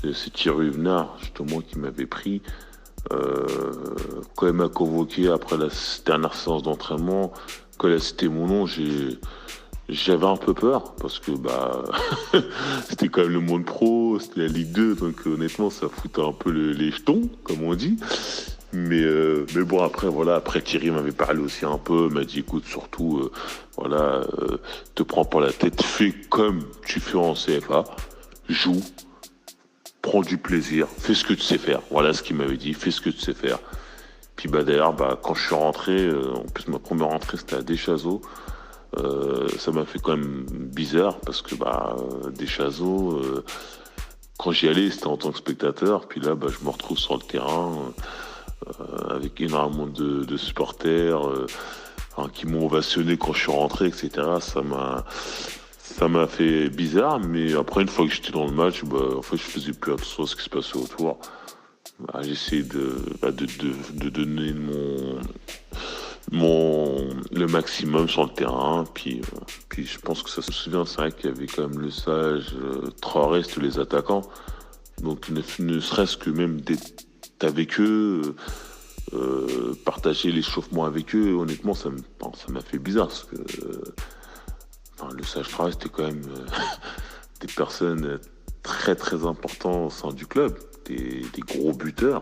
C'est 0.03 0.31
Thierry 0.31 0.69
Venard, 0.69 1.17
justement, 1.19 1.61
qui 1.61 1.79
m'avait 1.79 2.05
pris. 2.05 2.41
quand 3.09 4.47
il 4.47 4.53
m'a 4.53 4.69
convoqué 4.69 5.29
après 5.29 5.57
la 5.57 5.69
dernière 6.05 6.35
séance 6.35 6.63
d'entraînement, 6.63 7.33
quand 7.77 7.87
il 7.87 7.95
a 7.95 7.99
cité 7.99 8.27
mon 8.27 8.47
nom, 8.47 8.65
j'ai 8.65 9.19
j'avais 9.89 10.25
un 10.25 10.37
peu 10.37 10.53
peur 10.53 10.95
parce 10.95 11.19
que 11.19 11.31
bah 11.31 11.83
c'était 12.89 13.07
quand 13.07 13.21
même 13.21 13.33
le 13.33 13.39
monde 13.39 13.65
pro, 13.65 14.19
c'était 14.19 14.41
la 14.41 14.47
Ligue 14.47 14.71
2, 14.71 14.95
donc 14.95 15.25
honnêtement 15.25 15.69
ça 15.69 15.87
foutait 15.89 16.21
un 16.21 16.31
peu 16.31 16.51
les 16.51 16.91
jetons, 16.91 17.29
comme 17.43 17.63
on 17.63 17.75
dit. 17.75 17.97
Mais, 18.71 19.01
euh, 19.01 19.47
mais 19.55 19.63
bon 19.63 19.81
après 19.81 20.07
voilà, 20.07 20.35
après 20.35 20.61
Thierry 20.61 20.91
m'avait 20.91 21.11
parlé 21.11 21.39
aussi 21.39 21.65
un 21.65 21.79
peu, 21.79 22.07
m'a 22.09 22.23
dit 22.23 22.39
écoute 22.39 22.65
surtout 22.65 23.17
euh, 23.17 23.31
voilà, 23.77 24.21
euh, 24.39 24.57
te 24.93 25.01
prends 25.01 25.25
pas 25.25 25.41
la 25.41 25.51
tête, 25.51 25.81
fais 25.81 26.13
comme 26.29 26.63
tu 26.85 26.99
fais 26.99 27.17
en 27.17 27.33
CFA, 27.33 27.83
joue, 28.47 28.81
prends 30.03 30.21
du 30.21 30.37
plaisir, 30.37 30.87
fais 30.99 31.15
ce 31.15 31.23
que 31.23 31.33
tu 31.33 31.41
sais 31.41 31.57
faire. 31.57 31.81
Voilà 31.89 32.13
ce 32.13 32.21
qu'il 32.21 32.35
m'avait 32.35 32.57
dit, 32.57 32.75
fais 32.75 32.91
ce 32.91 33.01
que 33.01 33.09
tu 33.09 33.19
sais 33.19 33.33
faire. 33.33 33.57
Puis 34.35 34.47
bah 34.49 34.63
d'ailleurs 34.63 34.93
bah 34.93 35.19
quand 35.21 35.33
je 35.33 35.47
suis 35.47 35.55
rentré, 35.55 36.07
en 36.11 36.43
plus 36.43 36.67
ma 36.67 36.77
première 36.77 37.07
rentrée 37.07 37.37
c'était 37.37 37.55
à 37.55 37.61
Deschazos. 37.63 38.21
Euh, 38.97 39.47
ça 39.57 39.71
m'a 39.71 39.85
fait 39.85 39.99
quand 39.99 40.17
même 40.17 40.45
bizarre 40.49 41.19
parce 41.19 41.41
que 41.41 41.55
bah, 41.55 41.95
euh, 41.99 42.31
des 42.31 42.47
chaseaux, 42.47 43.13
euh, 43.13 43.43
quand 44.37 44.51
j'y 44.51 44.67
allais, 44.67 44.89
c'était 44.89 45.07
en 45.07 45.17
tant 45.17 45.31
que 45.31 45.37
spectateur. 45.37 46.07
Puis 46.07 46.19
là, 46.21 46.35
bah, 46.35 46.47
je 46.49 46.63
me 46.65 46.71
retrouve 46.71 46.97
sur 46.97 47.15
le 47.15 47.21
terrain 47.21 47.93
avec 49.09 49.39
énormément 49.41 49.87
de, 49.87 50.37
supporters 50.37 51.21
qui 52.33 52.45
m'ont 52.45 52.65
ovationné 52.65 53.17
quand 53.17 53.31
je 53.31 53.39
suis 53.39 53.51
rentré, 53.51 53.87
etc. 53.87 54.09
Ça 54.41 54.61
m'a 54.61 55.05
ça 55.99 56.07
m'a 56.07 56.27
fait 56.27 56.69
bizarre, 56.69 57.19
mais 57.19 57.55
après, 57.55 57.81
une 57.81 57.87
fois 57.87 58.05
que 58.05 58.13
j'étais 58.13 58.31
dans 58.31 58.45
le 58.45 58.53
match, 58.53 58.83
bah, 58.85 59.17
en 59.17 59.21
fait, 59.21 59.37
je 59.37 59.43
faisais 59.43 59.73
plus 59.73 59.93
attention 59.93 60.23
à 60.23 60.27
ce 60.27 60.35
qui 60.35 60.43
se 60.43 60.49
passait 60.49 60.77
autour. 60.77 61.19
Bah, 61.99 62.21
J'essayais 62.21 62.63
de, 62.63 62.95
bah, 63.21 63.31
de, 63.31 63.45
de, 63.45 64.09
donner 64.09 64.53
mon, 64.53 65.19
mon, 66.31 66.78
le 67.39 67.47
maximum 67.47 68.07
sur 68.07 68.23
le 68.25 68.29
terrain. 68.29 68.85
Puis, 68.93 69.21
euh, 69.21 69.39
puis 69.69 69.85
je 69.85 69.99
pense 69.99 70.21
que 70.21 70.29
ça 70.29 70.41
se 70.41 70.51
souvient, 70.51 70.85
c'est 70.85 70.97
vrai 70.97 71.11
qu'il 71.11 71.29
y 71.29 71.33
avait 71.33 71.47
quand 71.47 71.67
même 71.67 71.79
le 71.79 71.91
sage, 71.91 72.55
euh, 72.55 73.41
les 73.61 73.79
attaquants. 73.79 74.23
Donc 75.01 75.29
ne, 75.29 75.79
serait-ce 75.79 76.17
que 76.17 76.29
même 76.29 76.59
d'être 76.61 77.05
avec 77.41 77.79
eux, 77.79 78.35
euh, 79.13 79.73
partager 79.85 80.31
l'échauffement 80.31 80.85
avec 80.85 81.15
eux, 81.15 81.33
honnêtement, 81.33 81.73
ça 81.73 81.89
m'a 82.49 82.61
fait 82.61 82.79
bizarre. 82.79 83.07
Parce 83.07 83.23
que 83.23 83.37
le 85.15 85.23
sage 85.23 85.47
Traoré, 85.47 85.71
c'était 85.71 85.89
quand 85.89 86.03
même 86.03 86.21
des 87.39 87.47
personnes 87.47 88.19
très 88.61 88.95
très 88.95 89.25
importantes 89.25 89.87
au 89.87 89.89
sein 89.89 90.13
du 90.13 90.27
club, 90.27 90.59
des 90.85 91.23
gros 91.47 91.71
buteurs. 91.71 92.21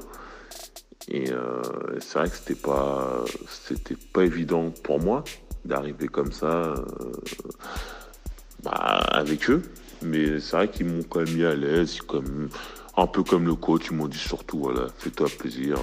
Et 1.09 1.31
euh, 1.31 1.61
c'est 1.99 2.19
vrai 2.19 2.29
que 2.29 2.35
c'était 2.35 2.55
pas, 2.55 3.23
c'était 3.47 3.95
pas 4.13 4.23
évident 4.23 4.71
pour 4.83 4.99
moi 5.01 5.23
d'arriver 5.63 6.07
comme 6.07 6.31
ça 6.31 6.47
euh, 6.47 6.85
bah, 8.63 8.71
avec 8.71 9.49
eux. 9.49 9.61
Mais 10.01 10.39
c'est 10.39 10.55
vrai 10.55 10.69
qu'ils 10.69 10.85
m'ont 10.87 11.03
quand 11.03 11.23
même 11.23 11.33
mis 11.33 11.43
à 11.43 11.55
l'aise, 11.55 12.01
comme, 12.01 12.49
un 12.95 13.07
peu 13.07 13.23
comme 13.23 13.45
le 13.45 13.55
coach, 13.55 13.87
ils 13.89 13.95
m'ont 13.95 14.07
dit 14.07 14.17
surtout, 14.17 14.59
voilà, 14.59 14.87
fais-toi 14.97 15.27
plaisir. 15.39 15.77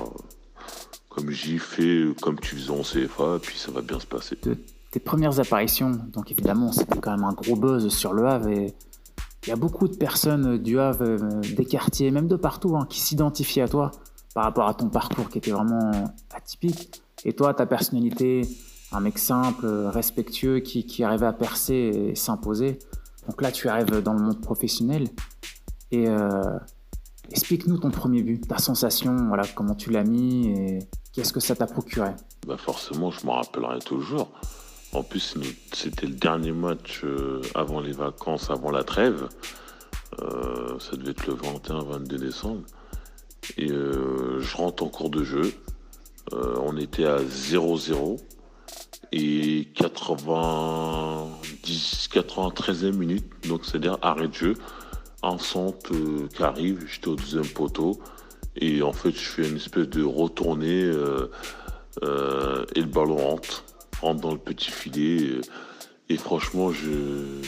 Comme 1.09 1.31
j'y 1.31 1.59
fais, 1.59 2.05
comme 2.21 2.39
tu 2.41 2.57
faisais 2.57 2.71
en 2.71 2.83
CFA, 2.83 3.39
puis 3.41 3.57
ça 3.57 3.71
va 3.71 3.83
bien 3.83 4.01
se 4.01 4.07
passer. 4.07 4.37
Tes 4.91 5.01
premières 5.01 5.41
apparitions, 5.41 5.93
donc 6.13 6.31
évidemment, 6.31 6.73
c'était 6.73 6.99
quand 6.99 7.13
même 7.13 7.25
un 7.25 7.33
gros 7.33 7.57
buzz 7.57 7.89
sur 7.89 8.13
le 8.13 8.27
Havre 8.27 8.49
et 8.49 8.75
il 9.47 9.51
y 9.51 9.53
a 9.53 9.57
beaucoup 9.57 9.89
de 9.89 9.97
personnes 9.97 10.59
du 10.59 10.79
Havre, 10.79 11.03
euh, 11.03 11.41
des 11.57 11.65
quartiers, 11.67 12.11
même 12.11 12.29
de 12.29 12.37
partout, 12.37 12.77
hein, 12.77 12.87
qui 12.89 13.01
s'identifient 13.01 13.61
à 13.61 13.69
toi 13.69 13.91
par 14.35 14.45
rapport 14.45 14.69
à 14.69 14.75
ton 14.75 14.89
parcours 14.89 15.29
qui 15.29 15.39
était 15.39 15.53
vraiment 15.53 16.13
atypique. 16.35 17.03
Et 17.25 17.33
toi, 17.33 17.55
ta 17.55 17.67
personnalité, 17.67 18.43
un 18.93 19.01
mec 19.01 19.19
simple, 19.19 19.67
respectueux, 19.67 20.59
qui, 20.59 21.05
arrivait 21.05 21.27
à 21.27 21.33
percer 21.33 21.75
et 21.75 22.15
s'imposer. 22.15 22.79
Donc 23.29 23.41
là, 23.41 23.51
tu 23.51 23.69
arrives 23.69 24.03
dans 24.03 24.13
le 24.13 24.21
monde 24.21 24.41
professionnel. 24.41 25.09
Et 25.91 26.09
euh, 26.09 26.43
explique-nous 27.31 27.79
ton 27.79 27.91
premier 27.91 28.23
but, 28.23 28.47
ta 28.47 28.59
sensation, 28.59 29.15
voilà, 29.29 29.45
comment 29.55 29.75
tu 29.75 29.91
l'as 29.91 30.05
mis 30.05 30.49
et 30.49 30.79
qu'est-ce 31.13 31.33
que 31.33 31.41
ça 31.41 31.55
t'a 31.55 31.67
procuré? 31.67 32.11
Bah 32.47 32.57
Forcément, 32.57 33.11
je 33.11 33.25
m'en 33.25 33.35
rappellerai 33.35 33.79
toujours. 33.79 34.31
En 34.93 35.03
plus, 35.03 35.37
c'était 35.73 36.07
le 36.07 36.15
dernier 36.15 36.53
match 36.53 37.03
euh, 37.05 37.41
avant 37.55 37.81
les 37.81 37.93
vacances, 37.93 38.51
avant 38.51 38.71
la 38.71 38.85
trêve. 38.85 39.29
Euh, 40.21 40.79
ça 40.79 40.97
devait 40.97 41.11
être 41.11 41.27
le 41.27 41.35
21-22 41.35 42.17
décembre. 42.17 42.63
Et 43.57 43.71
euh, 43.71 44.41
je 44.41 44.57
rentre 44.57 44.83
en 44.83 44.89
cours 44.89 45.11
de 45.11 45.23
jeu. 45.25 45.53
Euh, 46.33 46.57
on 46.63 46.77
était 46.77 47.05
à 47.05 47.19
0-0. 47.19 48.19
Et 49.13 49.69
90, 49.75 52.09
93e 52.13 52.93
minute, 52.93 53.25
donc 53.49 53.65
c'est-à-dire 53.65 53.97
arrêt 54.03 54.29
de 54.29 54.35
jeu. 54.35 54.55
Un 55.23 55.39
centre 55.39 55.95
euh, 55.95 56.29
qui 56.35 56.43
arrive, 56.43 56.85
j'étais 56.91 57.09
au 57.09 57.15
deuxième 57.15 57.47
poteau. 57.47 57.99
Et 58.57 58.83
en 58.83 58.93
fait, 58.93 59.13
je 59.13 59.21
fais 59.21 59.49
une 59.49 59.57
espèce 59.57 59.89
de 59.89 60.05
retournée 60.05 60.93
et 62.03 62.03
le 62.03 62.87
ballon 62.87 63.17
rentre, 63.17 63.65
rentre 64.01 64.21
dans 64.21 64.33
le 64.33 64.39
petit 64.39 64.71
filet. 64.71 65.41
Et, 66.09 66.17
franchement, 66.17 66.71
je, 66.71 67.41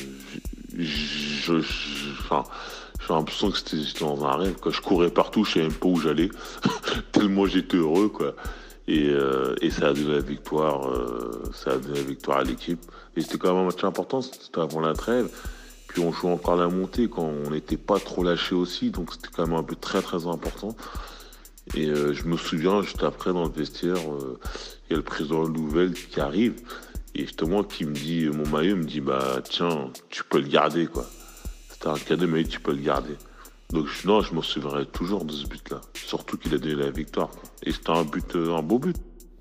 je, 0.76 1.60
enfin, 2.18 2.42
j'ai 3.06 3.14
l'impression 3.14 3.50
que 3.50 3.58
c'était 3.58 4.00
dans 4.00 4.24
un 4.24 4.36
rêve. 4.36 4.56
Quand 4.60 4.70
je 4.70 4.80
courais 4.80 5.10
partout, 5.10 5.44
je 5.44 5.52
savais 5.52 5.68
même 5.68 5.76
pas 5.76 5.88
où 5.88 6.00
j'allais. 6.00 6.28
Tellement 7.12 7.46
j'étais 7.46 7.76
heureux, 7.76 8.08
quoi. 8.08 8.34
Et, 8.88 9.08
euh, 9.08 9.54
et, 9.60 9.70
ça 9.70 9.88
a 9.88 9.92
donné 9.92 10.14
la 10.14 10.20
victoire, 10.20 10.88
euh, 10.88 11.42
ça 11.52 11.72
a 11.72 11.76
donné 11.76 11.98
la 11.98 12.04
victoire 12.04 12.38
à 12.38 12.44
l'équipe. 12.44 12.80
Et 13.16 13.20
c'était 13.20 13.38
quand 13.38 13.52
même 13.52 13.62
un 13.62 13.66
match 13.66 13.82
important, 13.82 14.22
c'était 14.22 14.60
avant 14.60 14.80
la 14.80 14.94
trêve. 14.94 15.28
Puis 15.88 16.02
on 16.02 16.12
jouait 16.12 16.30
encore 16.30 16.56
la 16.56 16.68
montée 16.68 17.08
quand 17.08 17.24
on 17.24 17.50
n'était 17.50 17.76
pas 17.76 17.98
trop 17.98 18.22
lâché 18.22 18.54
aussi, 18.54 18.90
donc 18.90 19.12
c'était 19.12 19.28
quand 19.34 19.46
même 19.46 19.56
un 19.56 19.62
peu 19.62 19.74
très 19.74 20.02
très 20.02 20.26
important. 20.26 20.76
Et 21.74 21.86
euh, 21.88 22.12
je 22.12 22.24
me 22.24 22.36
souviens, 22.36 22.82
juste 22.82 23.02
après 23.02 23.32
dans 23.32 23.44
le 23.44 23.50
vestiaire, 23.50 23.96
il 23.96 24.92
y 24.92 24.94
a 24.94 24.96
le 24.96 25.02
président 25.02 25.48
Nouvelle 25.48 25.94
qui 25.94 26.20
arrive 26.20 26.54
et 27.16 27.22
justement 27.22 27.64
qui 27.64 27.86
me 27.86 27.94
dit, 27.94 28.28
mon 28.28 28.46
maillot 28.48 28.76
me 28.76 28.84
dit, 28.84 29.00
bah 29.00 29.40
tiens, 29.42 29.90
tu 30.10 30.22
peux 30.22 30.38
le 30.38 30.48
garder 30.48 30.86
quoi. 30.86 31.06
C'était 31.86 32.02
un 32.02 32.16
cadeau, 32.16 32.26
mais 32.26 32.42
tu 32.44 32.58
peux 32.58 32.72
le 32.72 32.82
garder. 32.82 33.16
Donc 33.70 33.86
non, 34.04 34.20
je 34.20 34.34
me 34.34 34.42
souviendrai 34.42 34.86
toujours 34.86 35.24
de 35.24 35.32
ce 35.32 35.46
but-là. 35.46 35.80
Surtout 35.94 36.36
qu'il 36.36 36.52
a 36.54 36.58
donné 36.58 36.74
la 36.74 36.90
victoire. 36.90 37.30
Et 37.62 37.72
c'était 37.72 37.90
un 37.90 38.04
but, 38.04 38.34
euh, 38.34 38.56
un 38.56 38.62
beau 38.62 38.78
but. 38.78 38.96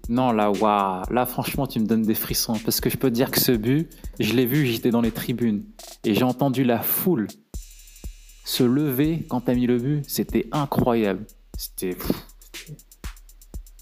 Non, 0.09 0.31
là, 0.31 0.51
waouh. 0.51 1.03
Là, 1.11 1.25
franchement, 1.25 1.65
tu 1.65 1.79
me 1.79 1.87
donnes 1.87 2.03
des 2.03 2.13
frissons. 2.13 2.59
Parce 2.63 2.81
que 2.81 2.89
je 2.89 2.97
peux 2.97 3.09
te 3.09 3.15
dire 3.15 3.31
que 3.31 3.39
ce 3.39 3.51
but, 3.51 3.89
je 4.19 4.33
l'ai 4.33 4.45
vu, 4.45 4.65
j'étais 4.65 4.91
dans 4.91 5.01
les 5.01 5.11
tribunes. 5.11 5.63
Et 6.03 6.13
j'ai 6.13 6.23
entendu 6.23 6.63
la 6.63 6.79
foule 6.79 7.27
se 8.45 8.63
lever 8.63 9.25
quand 9.27 9.41
t'as 9.41 9.55
mis 9.55 9.65
le 9.65 9.79
but. 9.79 10.03
C'était 10.07 10.47
incroyable. 10.51 11.25
C'était. 11.57 11.97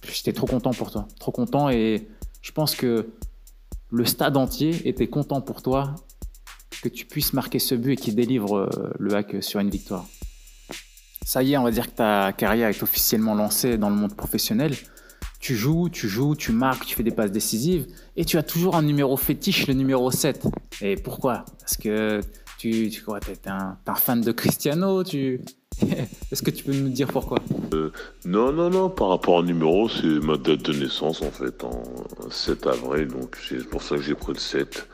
J'étais 0.10 0.34
trop 0.34 0.48
content 0.48 0.72
pour 0.72 0.91
toi. 0.91 1.08
Trop 1.20 1.32
content. 1.34 1.70
Et 1.70 2.08
je 2.41 2.51
pense 2.53 2.75
que 2.75 3.10
le 3.89 4.05
stade 4.05 4.38
entier 4.38 4.88
était 4.88 5.08
content 5.08 5.41
pour 5.41 5.62
toi 5.62 5.96
que 6.84 6.90
tu 6.90 7.06
puisses 7.06 7.32
marquer 7.32 7.60
ce 7.60 7.75
but 7.75 7.94
et 7.94 7.96
qu'il 7.96 8.13
délivre 8.13 8.58
euh, 8.58 8.94
le 9.00 9.16
hack 9.16 9.42
sur 9.42 9.62
une 9.62 9.70
victoire. 9.70 10.06
Ça 11.25 11.42
y 11.42 11.54
est, 11.54 11.58
on 11.58 11.63
va 11.63 11.72
dire 11.72 11.86
que 11.88 11.96
ta 11.96 12.34
carrière 12.34 12.68
est 12.68 12.84
officiellement 12.84 13.36
lancée 13.36 13.78
dans 13.78 13.90
le 13.90 13.96
monde 13.96 14.13
professionnel. 14.13 14.75
Tu 15.40 15.56
joues, 15.56 15.88
tu 15.90 16.10
joues, 16.10 16.36
tu 16.36 16.52
marques, 16.52 16.86
tu 16.86 16.96
fais 16.96 17.04
des 17.04 17.12
passes 17.12 17.32
décisives 17.32 17.88
et 18.18 18.25
tu 18.25 18.38
as 18.38 18.44
toujours 18.44 18.75
un 18.75 18.82
numéro 18.82 19.16
fétiche, 19.16 19.68
le 19.68 19.75
numéro 19.75 20.12
7. 20.12 20.46
Et 20.82 20.98
pourquoi? 20.98 21.46
Parce 21.60 21.78
que 21.78 22.20
tu, 22.58 22.90
tu 22.90 23.00
es 23.00 23.50
un, 23.50 23.78
un, 23.86 23.96
fan 23.96 24.20
de 24.20 24.32
Cristiano 24.34 25.04
tu... 25.06 25.40
Est-ce 26.32 26.44
que 26.44 26.52
tu 26.52 26.66
peux 26.66 26.74
nous 26.74 26.90
dire 26.90 27.08
pourquoi? 27.08 27.40
Euh, 27.74 27.92
Non, 28.25 28.52
non, 28.52 28.70
non, 28.70 28.90
par 28.90 29.10
rapport 29.10 29.36
au 29.36 29.44
numéro, 29.44 29.88
c'est 29.88 30.06
ma 30.06 30.36
date 30.36 30.63
de 30.63 30.74
naissance 30.74 31.22
en 31.22 31.32
fait, 31.32 31.63
en 31.63 31.82
7 32.30 32.68
avril, 32.68 33.08
donc 33.08 33.38
c'est 33.48 33.68
pour 33.70 33.82
ça 33.82 33.96
que 33.96 34.02
j'ai 34.02 34.16
pris 34.16 34.34
le 34.34 34.40
7. 34.40 34.88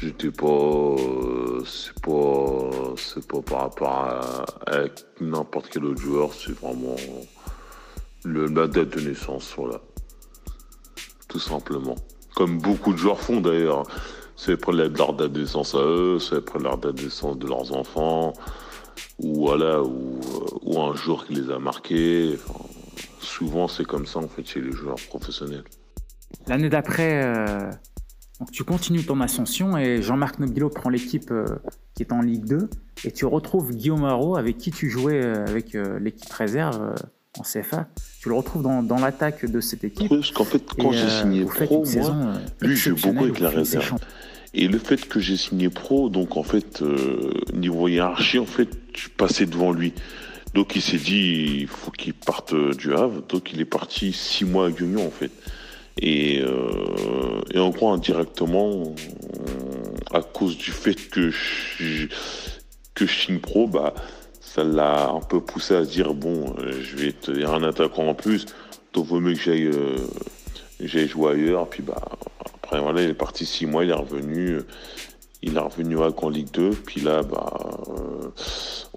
J'étais 0.00 0.30
pas, 0.30 0.46
euh, 0.46 1.64
c'est 1.64 2.00
pas, 2.00 2.70
c'est 2.96 3.26
pas 3.26 3.42
par 3.42 3.60
rapport 3.62 3.88
à, 3.88 4.84
n'importe 5.20 5.70
quel 5.72 5.86
autre 5.86 6.00
joueur, 6.00 6.32
c'est 6.32 6.52
vraiment 6.52 6.94
la 8.24 8.68
date 8.68 8.90
de 8.90 9.00
naissance, 9.00 9.54
voilà. 9.56 9.80
Tout 11.28 11.40
simplement. 11.40 11.96
Comme 12.36 12.58
beaucoup 12.58 12.92
de 12.92 12.98
joueurs 12.98 13.20
font 13.20 13.40
d'ailleurs. 13.40 13.82
C'est 14.36 14.52
après 14.52 14.72
leur 14.72 15.14
date 15.14 15.32
de 15.32 15.40
naissance 15.40 15.74
à 15.74 15.82
eux, 15.82 16.20
c'est 16.20 16.36
après 16.36 16.60
leur 16.60 16.78
date 16.78 16.94
de 16.94 17.02
naissance 17.02 17.36
de 17.36 17.48
leurs 17.48 17.76
enfants, 17.76 18.32
ou 19.18 19.46
voilà, 19.46 19.82
ou, 19.82 20.20
ou 20.62 20.80
un 20.80 20.94
jour 20.94 21.26
qui 21.26 21.34
les 21.34 21.50
a 21.50 21.58
marqués. 21.58 22.38
souvent 23.20 23.66
c'est 23.66 23.84
comme 23.84 24.06
ça 24.06 24.20
en 24.20 24.28
fait 24.28 24.46
chez 24.46 24.60
les 24.60 24.70
joueurs 24.70 24.94
professionnels. 25.08 25.64
L'année 26.46 26.68
d'après, 26.68 27.24
euh, 27.24 27.70
donc 28.40 28.52
tu 28.52 28.62
continues 28.62 29.04
ton 29.04 29.20
ascension 29.20 29.76
et 29.76 30.00
Jean-Marc 30.00 30.38
Nobilo 30.38 30.68
prend 30.68 30.90
l'équipe 30.90 31.30
euh, 31.32 31.44
qui 31.94 32.04
est 32.04 32.12
en 32.12 32.20
Ligue 32.20 32.44
2 32.44 32.70
et 33.04 33.10
tu 33.10 33.26
retrouves 33.26 33.74
Guillaume 33.74 34.02
Marot 34.02 34.36
avec 34.36 34.58
qui 34.58 34.70
tu 34.70 34.88
jouais 34.88 35.20
euh, 35.20 35.44
avec 35.46 35.74
euh, 35.74 35.98
l'équipe 35.98 36.32
réserve 36.32 36.94
en 37.36 37.42
CFA. 37.42 37.88
Tu 38.20 38.28
le 38.28 38.36
retrouves 38.36 38.62
dans, 38.62 38.84
dans 38.84 38.98
l'attaque 38.98 39.44
de 39.44 39.60
cette 39.60 39.82
équipe. 39.82 40.08
Parce 40.08 40.30
qu'en 40.30 40.44
fait, 40.44 40.62
quand 40.78 40.92
j'ai 40.92 41.08
signé 41.08 41.44
pro, 41.44 41.84
moi, 41.84 42.34
lui, 42.60 42.76
j'ai 42.76 42.92
beaucoup 42.92 43.24
avec 43.24 43.40
la 43.40 43.50
réserve. 43.50 43.98
Et 44.54 44.66
le 44.66 44.78
fait 44.78 45.08
que 45.08 45.20
j'ai 45.20 45.36
signé 45.36 45.68
pro, 45.68 46.08
donc 46.08 46.36
en 46.36 46.42
fait, 46.42 46.82
niveau 47.52 47.86
hiérarchie, 47.86 48.38
en 48.38 48.46
fait, 48.46 48.68
je 48.96 49.08
passais 49.08 49.46
devant 49.46 49.72
lui. 49.72 49.92
Donc 50.54 50.74
il 50.74 50.82
s'est 50.82 50.96
dit, 50.96 51.60
il 51.60 51.68
faut 51.68 51.90
qu'il 51.90 52.14
parte 52.14 52.54
du 52.76 52.94
Havre. 52.94 53.22
Donc 53.28 53.52
il 53.52 53.60
est 53.60 53.66
parti 53.66 54.12
six 54.12 54.44
mois 54.44 54.68
à 54.68 54.70
Guignon, 54.70 55.06
en 55.06 55.10
fait. 55.10 55.30
Et, 56.00 56.40
euh, 56.40 57.40
et 57.52 57.58
en 57.58 57.70
gros, 57.70 57.90
indirectement, 57.90 58.94
à 60.12 60.22
cause 60.22 60.56
du 60.56 60.70
fait 60.70 60.94
que 60.94 61.30
je, 61.30 62.06
que 62.94 63.06
je 63.06 63.12
signe 63.12 63.38
pro, 63.40 63.66
bah, 63.66 63.94
ça 64.40 64.64
l'a 64.64 65.10
un 65.10 65.20
peu 65.20 65.40
poussé 65.40 65.74
à 65.74 65.84
se 65.84 65.90
dire 65.90 66.14
bon, 66.14 66.54
euh, 66.58 66.72
je 66.82 66.96
vais 66.96 67.12
te 67.12 67.30
dire 67.30 67.52
un 67.52 67.62
attaquant 67.62 68.08
en 68.08 68.14
plus, 68.14 68.46
donc 68.92 69.06
vaut 69.06 69.20
mieux 69.20 69.34
que 69.34 69.40
j'aille 69.40 69.66
euh, 69.66 71.06
jouer 71.06 71.32
ailleurs. 71.32 71.68
Puis 71.68 71.82
bah, 71.82 72.00
après, 72.44 72.80
voilà, 72.80 73.02
il 73.02 73.10
est 73.10 73.14
parti 73.14 73.44
six 73.44 73.66
mois, 73.66 73.84
il 73.84 73.90
est 73.90 73.94
revenu. 73.94 74.60
Il 75.40 75.56
est 75.56 75.60
revenu 75.60 76.02
à 76.02 76.10
en 76.16 76.28
Ligue 76.30 76.50
2, 76.50 76.70
puis 76.70 77.00
là, 77.00 77.22
bah, 77.22 77.46
euh, 77.90 78.30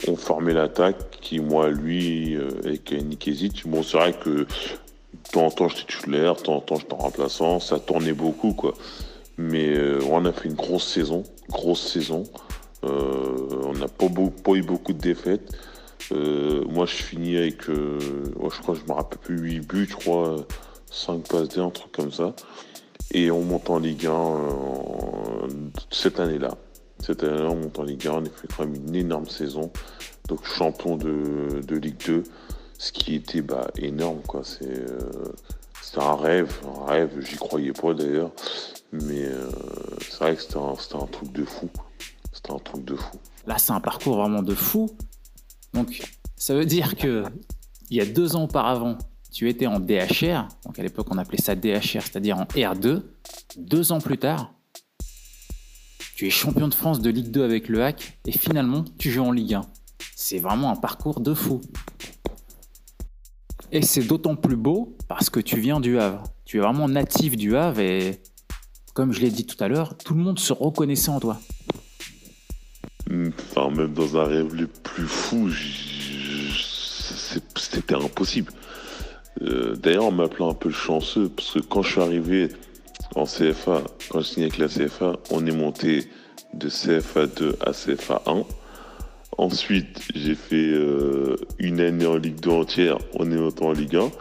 on 0.08 0.16
formait 0.16 0.54
l'attaque, 0.54 1.20
qui, 1.22 1.40
moi, 1.40 1.70
lui, 1.70 2.36
euh, 2.36 2.50
avec 2.64 2.92
Nikézic. 2.92 3.68
Bon, 3.68 3.84
c'est 3.84 3.98
vrai 3.98 4.14
que 4.14 4.48
temps 5.32 5.46
en 5.46 5.52
temps, 5.52 5.70
j'étais 5.70 5.94
titulaire, 5.94 6.36
temps 6.36 6.56
en 6.56 6.60
temps, 6.62 6.76
j'étais 6.76 6.94
en 6.94 6.98
remplaçant. 6.98 7.60
Ça 7.60 7.80
tournait 7.80 8.14
beaucoup, 8.14 8.54
quoi. 8.54 8.74
Mais 9.38 9.70
euh, 9.70 10.00
on 10.10 10.26
a 10.26 10.32
fait 10.32 10.50
une 10.50 10.56
grosse 10.56 10.88
saison, 10.88 11.24
grosse 11.50 11.92
saison. 11.92 12.24
Euh, 12.84 13.62
on 13.64 13.74
n'a 13.74 13.88
pas, 13.88 14.08
pas, 14.44 14.54
eu 14.54 14.64
beaucoup 14.64 14.94
de 14.94 15.00
défaites. 15.00 15.52
Euh, 16.12 16.64
moi, 16.70 16.86
je 16.86 16.96
finis 16.96 17.38
avec, 17.38 17.64
je 17.68 18.62
crois, 18.62 18.76
je 18.76 18.82
me 18.88 18.94
rappelle 18.94 19.20
plus, 19.20 19.40
8 19.40 19.60
buts, 19.62 19.88
je 19.90 19.96
crois, 19.96 20.36
5 20.92 21.28
passes 21.28 21.50
D, 21.50 21.60
un 21.60 21.70
truc 21.70 21.92
comme 21.92 22.12
ça. 22.12 22.36
Et 23.14 23.32
on 23.32 23.42
monte 23.42 23.70
en 23.70 23.80
Ligue 23.80 24.08
1 24.08 25.48
cette 25.90 26.20
année-là. 26.20 26.58
Cette 27.00 27.24
année-là, 27.24 27.50
on 27.50 27.56
monte 27.56 27.80
en 27.80 27.84
Ligue 27.84 28.08
1, 28.08 28.12
on 28.12 28.22
a 28.22 28.30
fait 28.30 28.48
quand 28.56 28.66
même 28.66 28.76
une 28.76 28.96
énorme 28.96 29.28
saison. 29.28 29.72
Donc, 30.28 30.46
champion 30.46 30.98
de, 30.98 31.62
de 31.62 31.76
Ligue 31.76 31.98
2 32.06 32.24
ce 32.82 32.92
qui 32.92 33.14
était 33.14 33.42
bah, 33.42 33.68
énorme. 33.78 34.22
quoi. 34.28 34.42
C'est 34.44 34.66
euh, 34.66 35.34
un 35.98 36.16
rêve, 36.16 36.52
un 36.66 36.86
rêve, 36.86 37.12
j'y 37.22 37.36
croyais 37.36 37.74
pas 37.74 37.94
d'ailleurs, 37.94 38.32
mais 38.92 39.26
euh, 39.26 39.50
c'est 40.00 40.18
vrai 40.18 40.36
que 40.36 40.42
c'était 40.42 40.58
un, 40.58 40.74
un, 41.00 41.06
truc 41.06 41.32
de 41.32 41.46
fou. 41.46 41.70
C'était 42.34 42.52
un 42.52 42.58
truc 42.58 42.84
de 42.84 42.96
fou. 42.96 43.18
Là, 43.46 43.60
c'est 43.60 43.72
un 43.72 43.80
parcours 43.80 44.18
vraiment 44.18 44.42
de 44.42 44.56
fou. 44.56 44.90
Donc, 45.76 46.02
ça 46.36 46.56
veut 46.56 46.66
dire 46.66 46.96
que 46.96 47.24
il 47.92 47.98
y 47.98 48.02
a 48.02 48.06
deux 48.06 48.36
ans 48.36 48.46
auparavant, 48.46 48.98
tu 49.32 49.48
étais 49.48 49.68
en 49.68 49.80
DHR, 49.80 50.48
donc 50.66 50.80
à 50.80 50.82
l'époque 50.82 51.08
on 51.12 51.18
appelait 51.20 51.42
ça 51.42 51.56
DHR, 51.56 52.02
c'est-à-dire 52.02 52.40
en 52.40 52.46
R2. 52.46 53.04
Deux 53.58 53.92
ans 53.92 54.00
plus 54.00 54.18
tard, 54.18 54.54
tu 56.16 56.26
es 56.26 56.30
champion 56.32 56.68
de 56.68 56.74
France 56.74 57.00
de 57.00 57.12
Ligue 57.12 57.30
2 57.30 57.44
avec 57.44 57.70
le 57.70 57.84
hack 57.84 58.18
et 58.26 58.32
finalement 58.32 58.86
tu 58.98 59.12
joues 59.12 59.24
en 59.24 59.32
Ligue 59.32 59.54
1. 59.54 59.62
C'est 60.16 60.40
vraiment 60.40 60.72
un 60.72 60.76
parcours 60.76 61.20
de 61.20 61.34
fou. 61.34 61.62
Et 63.74 63.82
c'est 63.82 64.04
d'autant 64.04 64.36
plus 64.36 64.58
beau 64.58 64.98
parce 65.08 65.30
que 65.30 65.40
tu 65.40 65.60
viens 65.60 65.80
du 65.80 65.98
Havre. 65.98 66.24
Tu 66.44 66.58
es 66.58 66.60
vraiment 66.60 66.90
natif 66.90 67.38
du 67.38 67.56
Havre 67.56 67.80
et, 67.80 68.22
comme 68.94 69.14
je 69.14 69.22
l'ai 69.22 69.30
dit 69.30 69.46
tout 69.46 69.62
à 69.64 69.70
l'heure, 69.70 69.98
tout 69.98 70.14
le 70.14 70.22
monde 70.22 70.40
se 70.40 70.52
reconnaissait 70.52 71.10
en 71.10 71.22
toi. 71.22 71.40
Enfin, 73.10 73.70
même 73.72 73.94
dans 73.94 74.18
un 74.18 74.26
rêve 74.26 74.54
le 74.54 74.68
plus 74.68 75.08
fou, 75.08 75.50
c'était 77.56 77.96
impossible. 77.96 78.52
Euh, 79.42 79.76
d'ailleurs, 79.76 80.06
on 80.06 80.12
m'appelait 80.12 80.46
un 80.46 80.54
peu 80.54 80.70
chanceux 80.70 81.30
parce 81.30 81.54
que 81.54 81.60
quand 81.60 81.82
je 81.82 81.92
suis 81.92 82.02
arrivé 82.02 82.50
en 83.16 83.26
CFA, 83.26 83.82
quand 84.10 84.20
je 84.20 84.26
signais 84.26 84.48
avec 84.48 84.58
la 84.58 84.68
CFA, 84.68 85.18
on 85.30 85.46
est 85.46 85.56
monté 85.56 86.10
de 86.54 86.68
CFA 86.68 87.28
2 87.28 87.58
à 87.66 87.72
CFA 87.72 88.22
1. 88.26 88.44
Ensuite, 89.42 90.04
j'ai 90.14 90.36
fait 90.36 90.56
euh, 90.56 91.36
une 91.58 91.82
année 91.82 92.06
en 92.06 92.18
Ligue 92.18 92.40
2 92.42 92.52
entière, 92.52 93.00
est 93.20 93.26
monté 93.26 93.66
en 93.66 93.72
Ligue 93.72 93.96
1. 93.96 94.12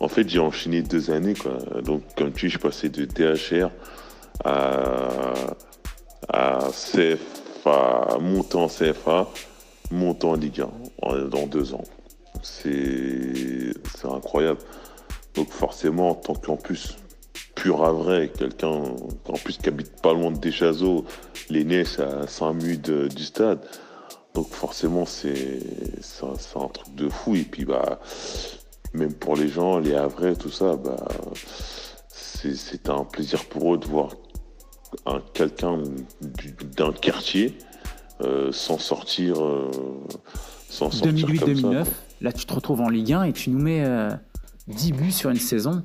En 0.00 0.08
fait, 0.08 0.28
j'ai 0.28 0.38
enchaîné 0.38 0.82
deux 0.82 1.10
années. 1.10 1.32
Quoi. 1.32 1.56
Donc, 1.80 2.02
comme 2.14 2.30
tu 2.32 2.48
dis, 2.48 2.52
je 2.52 2.58
passais 2.58 2.90
de 2.90 3.06
DHR 3.06 3.70
à, 4.44 5.32
CFA, 6.72 8.18
monter 8.20 8.56
en 8.58 8.68
CFA, 8.68 9.30
monter 9.92 10.26
en 10.26 10.34
Ligue 10.34 10.62
1 11.02 11.24
dans 11.24 11.46
deux 11.46 11.72
ans. 11.72 11.84
C'est 12.42 13.72
incroyable. 14.04 14.60
Donc, 15.36 15.48
forcément, 15.52 16.10
en 16.10 16.14
tant 16.16 16.34
qu'en 16.34 16.56
plus 16.56 16.98
pur 17.54 17.82
à 17.82 17.92
vrai, 17.92 18.30
quelqu'un 18.36 18.82
en 19.26 19.38
plus 19.42 19.56
qui 19.56 19.70
habite 19.70 20.02
pas 20.02 20.12
loin 20.12 20.32
de 20.32 20.38
Deschazos, 20.38 21.06
l'aîné, 21.48 21.86
c'est 21.86 22.02
à 22.02 22.26
5 22.26 22.52
minutes 22.52 22.90
du 22.90 23.24
stade. 23.24 23.60
Donc 24.36 24.50
forcément, 24.50 25.06
c'est 25.06 25.62
un, 26.22 26.68
truc 26.68 26.94
de 26.94 27.08
fou. 27.08 27.34
Et 27.34 27.42
puis, 27.42 27.64
bah, 27.64 28.00
même 28.92 29.14
pour 29.14 29.34
les 29.34 29.48
gens, 29.48 29.78
les 29.78 29.94
Havrais, 29.94 30.36
tout 30.36 30.50
ça, 30.50 30.76
bah, 30.76 31.08
c'est 32.12 32.90
un 32.90 33.04
plaisir 33.04 33.46
pour 33.46 33.74
eux 33.74 33.78
de 33.78 33.86
voir 33.86 34.10
quelqu'un 35.32 35.78
d'un 36.76 36.92
quartier 36.92 37.56
euh, 38.20 38.52
s'en 38.52 38.78
sortir, 38.78 39.42
euh, 39.42 39.70
2008-2009, 40.70 41.86
là 42.20 42.32
tu 42.32 42.44
te 42.44 42.52
retrouves 42.52 42.80
en 42.80 42.88
Ligue 42.88 43.12
1 43.12 43.24
et 43.24 43.32
tu 43.32 43.50
nous 43.50 43.58
mets 43.58 43.84
10 44.68 44.92
euh, 44.92 44.96
buts 44.96 45.12
sur 45.12 45.30
une 45.30 45.36
saison. 45.36 45.82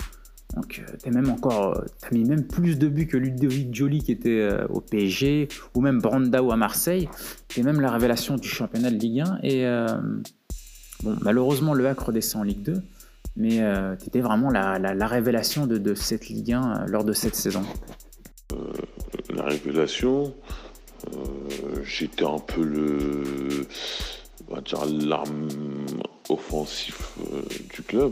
Donc, 0.55 0.81
euh, 0.81 0.97
tu 1.01 1.09
même 1.11 1.29
encore, 1.29 1.77
euh, 1.77 1.85
as 2.03 2.11
mis 2.11 2.25
même 2.25 2.45
plus 2.45 2.77
de 2.77 2.87
buts 2.87 3.07
que 3.07 3.17
Ludovic 3.17 3.73
Joly 3.73 4.03
qui 4.03 4.11
était 4.11 4.41
euh, 4.41 4.67
au 4.67 4.81
PSG 4.81 5.47
ou 5.75 5.81
même 5.81 6.01
Brandao 6.01 6.51
à 6.51 6.57
Marseille. 6.57 7.07
es 7.55 7.63
même 7.63 7.79
la 7.79 7.91
révélation 7.91 8.35
du 8.35 8.47
championnat 8.47 8.91
de 8.91 8.97
Ligue 8.97 9.21
1. 9.21 9.39
Et 9.43 9.65
bon, 11.03 11.15
malheureusement, 11.21 11.73
le 11.73 11.87
Hack 11.87 11.99
redescend 11.99 12.41
en 12.41 12.43
Ligue 12.43 12.63
2, 12.63 12.81
mais 13.37 13.61
tu 13.99 14.07
étais 14.07 14.19
vraiment 14.19 14.49
la, 14.49 15.07
révélation 15.07 15.67
de, 15.67 15.93
cette 15.93 16.27
Ligue 16.27 16.53
1 16.53 16.85
lors 16.87 17.03
de 17.03 17.13
cette 17.13 17.35
saison. 17.35 17.63
la 19.33 19.43
révélation, 19.43 20.33
j'étais 21.83 22.25
un 22.25 22.39
peu 22.39 22.63
le, 22.63 23.67
l'arme 25.07 25.47
offensif 26.29 27.13
du 27.73 27.81
club 27.83 28.11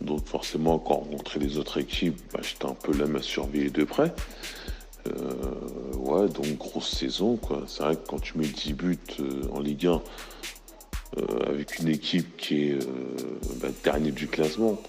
Donc 0.00 0.26
forcément, 0.26 0.78
quand 0.78 0.94
on 0.94 1.10
rencontrait 1.10 1.40
les 1.40 1.58
autres 1.58 1.78
équipes, 1.78 2.20
bah, 2.32 2.40
j'étais 2.42 2.66
un 2.66 2.74
peu 2.74 2.96
là 2.96 3.06
à 3.18 3.22
surveiller 3.22 3.70
de 3.70 3.84
près. 3.84 4.12
Euh, 5.06 5.94
ouais, 5.96 6.28
donc 6.28 6.56
grosse 6.56 6.90
saison. 6.90 7.36
quoi. 7.36 7.64
C'est 7.66 7.82
vrai 7.82 7.96
que 7.96 8.06
quand 8.06 8.20
tu 8.20 8.38
mets 8.38 8.46
10 8.46 8.72
buts 8.72 8.98
euh, 9.20 9.42
en 9.52 9.60
Ligue 9.60 9.86
1 9.86 10.02
avec 11.46 11.78
une 11.78 11.88
équipe 11.88 12.36
qui 12.36 12.70
est 12.70 12.78
bah, 13.60 13.68
dernier 13.84 14.10
du 14.10 14.26
classement, 14.26 14.80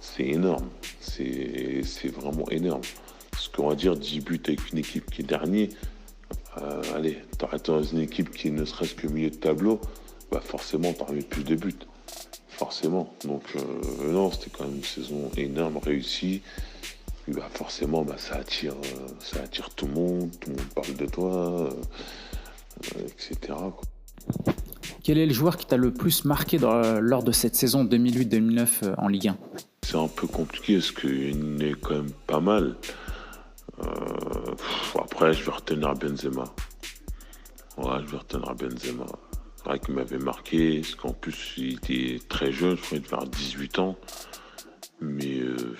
c'est 0.00 0.24
énorme. 0.24 0.68
C'est 1.00 2.08
vraiment 2.08 2.48
énorme. 2.50 2.82
Ce 3.38 3.48
qu'on 3.50 3.68
va 3.68 3.76
dire 3.76 3.96
10 3.96 4.20
buts 4.20 4.42
avec 4.48 4.72
une 4.72 4.78
équipe 4.78 5.08
qui 5.12 5.22
est 5.22 5.24
dernier, 5.24 5.70
allez, 6.96 7.18
t'arrêtes 7.38 7.66
dans 7.66 7.84
une 7.84 8.00
équipe 8.00 8.30
qui 8.30 8.50
ne 8.50 8.64
serait-ce 8.64 8.96
que 8.96 9.06
milieu 9.06 9.30
de 9.30 9.36
tableau, 9.36 9.80
bah 10.32 10.40
forcément 10.44 10.92
t'auras 10.92 11.12
mis 11.12 11.22
plus 11.22 11.44
de 11.44 11.54
buts 11.54 11.78
forcément. 12.54 13.12
Donc 13.24 13.42
euh, 13.56 14.12
non, 14.12 14.30
c'était 14.30 14.50
quand 14.50 14.64
même 14.64 14.76
une 14.76 14.84
saison 14.84 15.30
énorme, 15.36 15.78
réussie. 15.78 16.42
bah, 17.28 17.48
forcément, 17.52 18.02
bah, 18.02 18.16
ça, 18.18 18.36
attire, 18.36 18.74
euh, 18.74 19.08
ça 19.20 19.42
attire 19.42 19.70
tout 19.70 19.86
le 19.86 19.94
monde, 19.94 20.30
tout 20.40 20.50
le 20.50 20.56
monde 20.56 20.66
parle 20.74 20.94
de 20.94 21.06
toi, 21.06 21.70
euh, 22.96 23.00
etc. 23.06 23.54
Quel 25.02 25.18
est 25.18 25.26
le 25.26 25.34
joueur 25.34 25.56
qui 25.56 25.66
t'a 25.66 25.76
le 25.76 25.92
plus 25.92 26.24
marqué 26.24 26.58
lors 26.58 27.22
de 27.22 27.32
cette 27.32 27.56
saison 27.56 27.84
2008-2009 27.84 28.94
en 28.96 29.08
Ligue 29.08 29.28
1 29.28 29.36
C'est 29.82 29.98
un 29.98 30.08
peu 30.08 30.26
compliqué 30.26 30.76
parce 30.76 30.92
qu'il 30.92 31.62
est 31.62 31.74
quand 31.80 31.94
même 31.94 32.10
pas 32.26 32.40
mal. 32.40 32.76
après, 34.98 35.34
je 35.34 35.44
vais 35.44 35.52
retenir 35.52 35.94
Benzema. 35.94 36.44
Ouais, 37.76 38.00
je 38.06 38.10
vais 38.12 38.16
retenir 38.16 38.54
Benzema 38.54 39.06
qui 39.82 39.92
m'avait 39.92 40.18
marqué, 40.18 40.80
parce 40.80 40.94
qu'en 40.94 41.12
plus 41.12 41.54
il 41.56 41.74
était 41.74 42.20
très 42.28 42.52
jeune, 42.52 42.76
je 42.76 42.82
crois 42.82 42.98
qu'il 42.98 43.02
devait 43.02 43.14
avoir 43.14 43.28
18 43.28 43.78
ans, 43.78 43.96
mais 45.00 45.40
euh, 45.40 45.76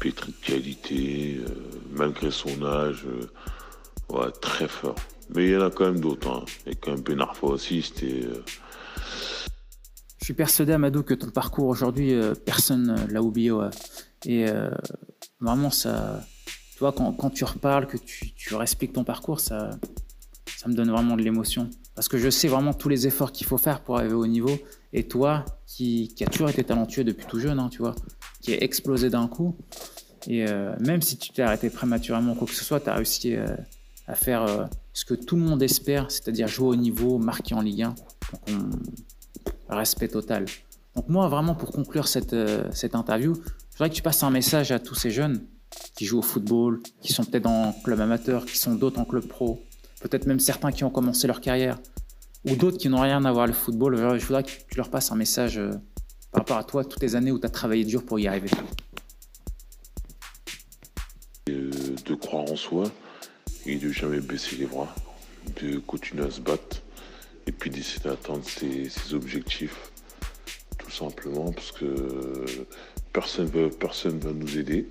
pétri 0.00 0.32
de 0.32 0.46
qualité, 0.46 1.40
euh, 1.40 1.52
malgré 1.92 2.30
son 2.30 2.62
âge, 2.64 3.06
euh, 3.06 4.30
très 4.40 4.68
fort. 4.68 4.96
Mais 5.34 5.44
il 5.44 5.50
y 5.50 5.56
en 5.56 5.66
a 5.66 5.70
quand 5.70 5.84
même 5.84 6.00
d'autres, 6.00 6.28
hein. 6.28 6.44
y 6.66 6.70
a 6.70 6.74
quand 6.74 6.92
même 6.92 7.02
Ben 7.02 7.20
Arfa 7.20 7.46
aussi, 7.46 7.82
c'était... 7.82 8.26
Je 10.20 10.24
suis 10.24 10.34
persuadé, 10.34 10.72
Amadou, 10.72 11.02
que 11.02 11.14
ton 11.14 11.30
parcours 11.30 11.66
aujourd'hui, 11.66 12.14
personne 12.44 13.06
l'a 13.10 13.22
oublié. 13.22 13.50
Et 14.26 14.46
vraiment, 15.40 15.70
ça, 15.70 16.22
quand, 16.78 17.30
tu 17.30 17.44
reparles, 17.44 17.86
que 17.86 17.96
tu, 17.96 18.32
tu 18.32 18.54
respectes 18.54 18.94
ton 18.94 19.04
parcours, 19.04 19.40
ça, 19.40 19.70
ça 20.56 20.68
me 20.68 20.74
donne 20.74 20.90
vraiment 20.90 21.16
de 21.16 21.22
l'émotion. 21.22 21.70
Parce 21.98 22.06
que 22.06 22.16
je 22.16 22.30
sais 22.30 22.46
vraiment 22.46 22.74
tous 22.74 22.88
les 22.88 23.08
efforts 23.08 23.32
qu'il 23.32 23.44
faut 23.44 23.58
faire 23.58 23.80
pour 23.80 23.98
arriver 23.98 24.14
au 24.14 24.28
niveau. 24.28 24.56
Et 24.92 25.08
toi, 25.08 25.44
qui, 25.66 26.14
qui 26.14 26.22
a 26.22 26.28
toujours 26.28 26.48
été 26.48 26.62
talentueux 26.62 27.02
depuis 27.02 27.26
tout 27.26 27.40
jeune, 27.40 27.58
hein, 27.58 27.68
tu 27.72 27.78
vois, 27.78 27.96
qui 28.40 28.52
est 28.52 28.62
explosé 28.62 29.10
d'un 29.10 29.26
coup. 29.26 29.56
Et 30.28 30.48
euh, 30.48 30.76
même 30.78 31.02
si 31.02 31.18
tu 31.18 31.32
t'es 31.32 31.42
arrêté 31.42 31.70
prématurément, 31.70 32.36
quoi 32.36 32.46
que 32.46 32.54
ce 32.54 32.64
soit, 32.64 32.78
tu 32.78 32.88
as 32.88 32.94
réussi 32.94 33.34
euh, 33.34 33.48
à 34.06 34.14
faire 34.14 34.44
euh, 34.44 34.66
ce 34.92 35.04
que 35.04 35.14
tout 35.14 35.34
le 35.34 35.42
monde 35.42 35.60
espère, 35.60 36.08
c'est-à-dire 36.08 36.46
jouer 36.46 36.68
au 36.68 36.76
niveau, 36.76 37.18
marquer 37.18 37.56
en 37.56 37.62
Ligue 37.62 37.82
1. 37.82 37.88
Donc, 37.88 38.62
respect 39.68 40.06
total. 40.06 40.44
Donc 40.94 41.08
moi, 41.08 41.26
vraiment, 41.26 41.56
pour 41.56 41.72
conclure 41.72 42.06
cette, 42.06 42.36
cette 42.70 42.94
interview, 42.94 43.34
je 43.34 43.72
voudrais 43.72 43.90
que 43.90 43.96
tu 43.96 44.02
passes 44.02 44.22
un 44.22 44.30
message 44.30 44.70
à 44.70 44.78
tous 44.78 44.94
ces 44.94 45.10
jeunes 45.10 45.42
qui 45.96 46.04
jouent 46.04 46.20
au 46.20 46.22
football, 46.22 46.80
qui 47.00 47.12
sont 47.12 47.24
peut-être 47.24 47.46
en 47.46 47.72
club 47.72 48.00
amateur, 48.00 48.46
qui 48.46 48.56
sont 48.56 48.76
d'autres 48.76 49.00
en 49.00 49.04
club 49.04 49.26
pro, 49.26 49.64
peut-être 50.00 50.26
même 50.26 50.40
certains 50.40 50.72
qui 50.72 50.84
ont 50.84 50.90
commencé 50.90 51.26
leur 51.26 51.40
carrière, 51.40 51.78
ou 52.44 52.54
d'autres 52.54 52.78
qui 52.78 52.88
n'ont 52.88 53.00
rien 53.00 53.24
à 53.24 53.32
voir 53.32 53.46
le 53.46 53.52
football, 53.52 53.96
je 54.18 54.24
voudrais 54.24 54.44
que 54.44 54.50
tu 54.50 54.76
leur 54.76 54.90
passes 54.90 55.10
un 55.10 55.16
message 55.16 55.58
euh, 55.58 55.72
par 56.32 56.40
rapport 56.40 56.58
à 56.58 56.64
toi, 56.64 56.84
toutes 56.84 57.02
les 57.02 57.16
années 57.16 57.32
où 57.32 57.38
tu 57.38 57.46
as 57.46 57.50
travaillé 57.50 57.84
dur 57.84 58.04
pour 58.04 58.18
y 58.18 58.28
arriver. 58.28 58.50
De 61.46 62.14
croire 62.14 62.50
en 62.50 62.56
soi 62.56 62.84
et 63.66 63.76
de 63.76 63.90
jamais 63.90 64.20
baisser 64.20 64.56
les 64.56 64.66
bras, 64.66 64.94
de 65.60 65.78
continuer 65.78 66.24
à 66.24 66.30
se 66.30 66.40
battre 66.40 66.82
et 67.46 67.52
puis 67.52 67.70
d'essayer 67.70 68.02
d'atteindre 68.02 68.44
ses, 68.44 68.90
objectifs, 69.14 69.90
tout 70.78 70.90
simplement, 70.90 71.50
parce 71.52 71.72
que 71.72 72.44
personne 73.12 73.50
ne 73.52 73.68
personne 73.68 74.18
va 74.18 74.32
nous 74.32 74.58
aider. 74.58 74.88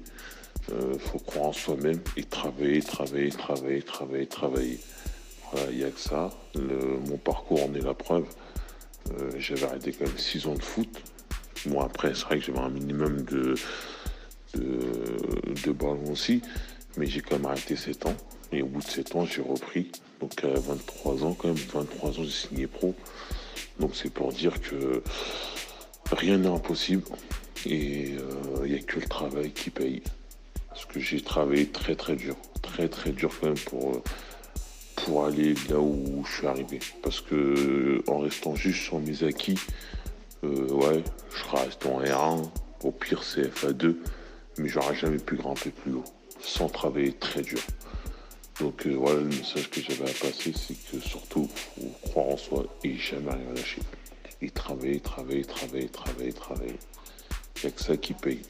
Il 0.70 0.74
euh, 0.74 1.00
faut 1.00 1.20
croire 1.20 1.48
en 1.48 1.54
soi-même 1.54 2.00
et 2.18 2.24
travailler, 2.24 2.82
travailler, 2.82 3.30
travailler, 3.30 3.82
travailler, 3.82 4.26
travailler. 4.26 4.80
Il 5.70 5.78
n'y 5.78 5.84
a 5.84 5.90
que 5.90 6.00
ça. 6.00 6.30
mon 6.56 7.18
parcours 7.18 7.64
en 7.64 7.74
est 7.74 7.82
la 7.82 7.94
preuve. 7.94 8.26
Euh, 9.12 9.32
j'avais 9.38 9.64
arrêté 9.64 9.92
quand 9.94 10.06
même 10.06 10.18
6 10.18 10.48
ans 10.48 10.56
de 10.56 10.62
foot. 10.62 10.90
Moi, 11.66 11.84
après, 11.86 12.14
c'est 12.14 12.26
vrai 12.26 12.40
que 12.40 12.46
j'avais 12.46 12.60
un 12.60 12.70
minimum 12.70 13.22
de, 13.24 13.56
de, 14.56 15.72
ballon 15.72 16.12
aussi. 16.12 16.42
Mais 16.98 17.06
j'ai 17.06 17.22
quand 17.22 17.38
même 17.38 17.46
arrêté 17.46 17.76
7 17.76 18.06
ans. 18.08 18.16
Et 18.52 18.62
au 18.62 18.68
bout 18.68 18.82
de 18.82 18.88
7 18.88 19.16
ans, 19.16 19.26
j'ai 19.26 19.42
repris. 19.42 19.92
Donc 20.20 20.44
à 20.44 20.48
23 20.48 21.24
ans, 21.24 21.34
quand 21.34 21.48
même, 21.48 21.58
23 21.58 22.10
ans, 22.10 22.24
j'ai 22.24 22.30
signé 22.30 22.68
pro. 22.68 22.96
Donc 23.80 23.92
c'est 23.96 24.12
pour 24.12 24.32
dire 24.32 24.60
que 24.62 25.04
rien 26.12 26.38
n'est 26.38 26.48
impossible. 26.48 27.04
Et 27.66 28.16
euh, 28.18 28.66
il 28.66 28.74
n'y 28.74 28.80
a 28.80 28.82
que 28.82 29.00
le 29.00 29.08
travail 29.08 29.52
qui 29.52 29.70
paye. 29.70 30.02
Parce 30.70 30.86
que 30.86 31.00
j'ai 31.00 31.22
travaillé 31.22 31.68
très 31.68 31.96
très 31.96 32.16
dur, 32.16 32.36
très 32.62 32.88
très 32.88 33.12
dur 33.12 33.32
quand 33.40 33.48
même 33.48 33.58
pour, 33.58 33.96
euh, 33.96 34.04
pour 35.08 35.26
aller 35.26 35.54
là 35.70 35.80
où 35.80 36.24
je 36.28 36.38
suis 36.38 36.48
arrivé. 36.48 36.80
Parce 37.02 37.22
que 37.22 37.36
euh, 37.36 38.04
en 38.08 38.20
restant 38.20 38.56
juste 38.56 38.84
sur 38.84 39.00
mes 39.00 39.24
acquis, 39.24 39.58
euh, 40.44 40.68
ouais, 40.70 41.02
je 41.34 41.58
resté 41.58 41.88
en 41.88 42.02
R1, 42.02 42.50
au 42.84 42.92
pire 42.92 43.22
CFA2, 43.22 43.96
mais 44.58 44.68
j'aurais 44.68 44.96
jamais 44.96 45.18
pu 45.18 45.36
grimper 45.36 45.70
plus 45.70 45.94
haut, 45.94 46.04
sans 46.42 46.68
travailler 46.68 47.14
très 47.14 47.42
dur. 47.42 47.60
Donc 48.60 48.86
voilà 48.86 49.22
le 49.22 49.28
message 49.28 49.70
que 49.70 49.80
j'avais 49.82 50.10
à 50.10 50.14
passer, 50.14 50.52
c'est 50.54 50.76
que 50.92 51.00
surtout, 51.00 51.48
faut 51.48 52.10
croire 52.10 52.28
en 52.28 52.38
soi 52.38 52.66
et 52.84 52.98
jamais 52.98 53.32
rien 53.32 53.54
lâcher. 53.56 53.82
Et 54.42 54.50
travailler, 54.50 55.00
travailler, 55.00 55.46
travailler, 55.46 55.88
travailler, 55.88 56.34
travailler. 56.34 56.80
Il 57.56 57.62
n'y 57.62 57.68
a 57.68 57.72
que 57.72 57.82
ça 57.82 57.96
qui 57.96 58.14
paye. 58.14 58.42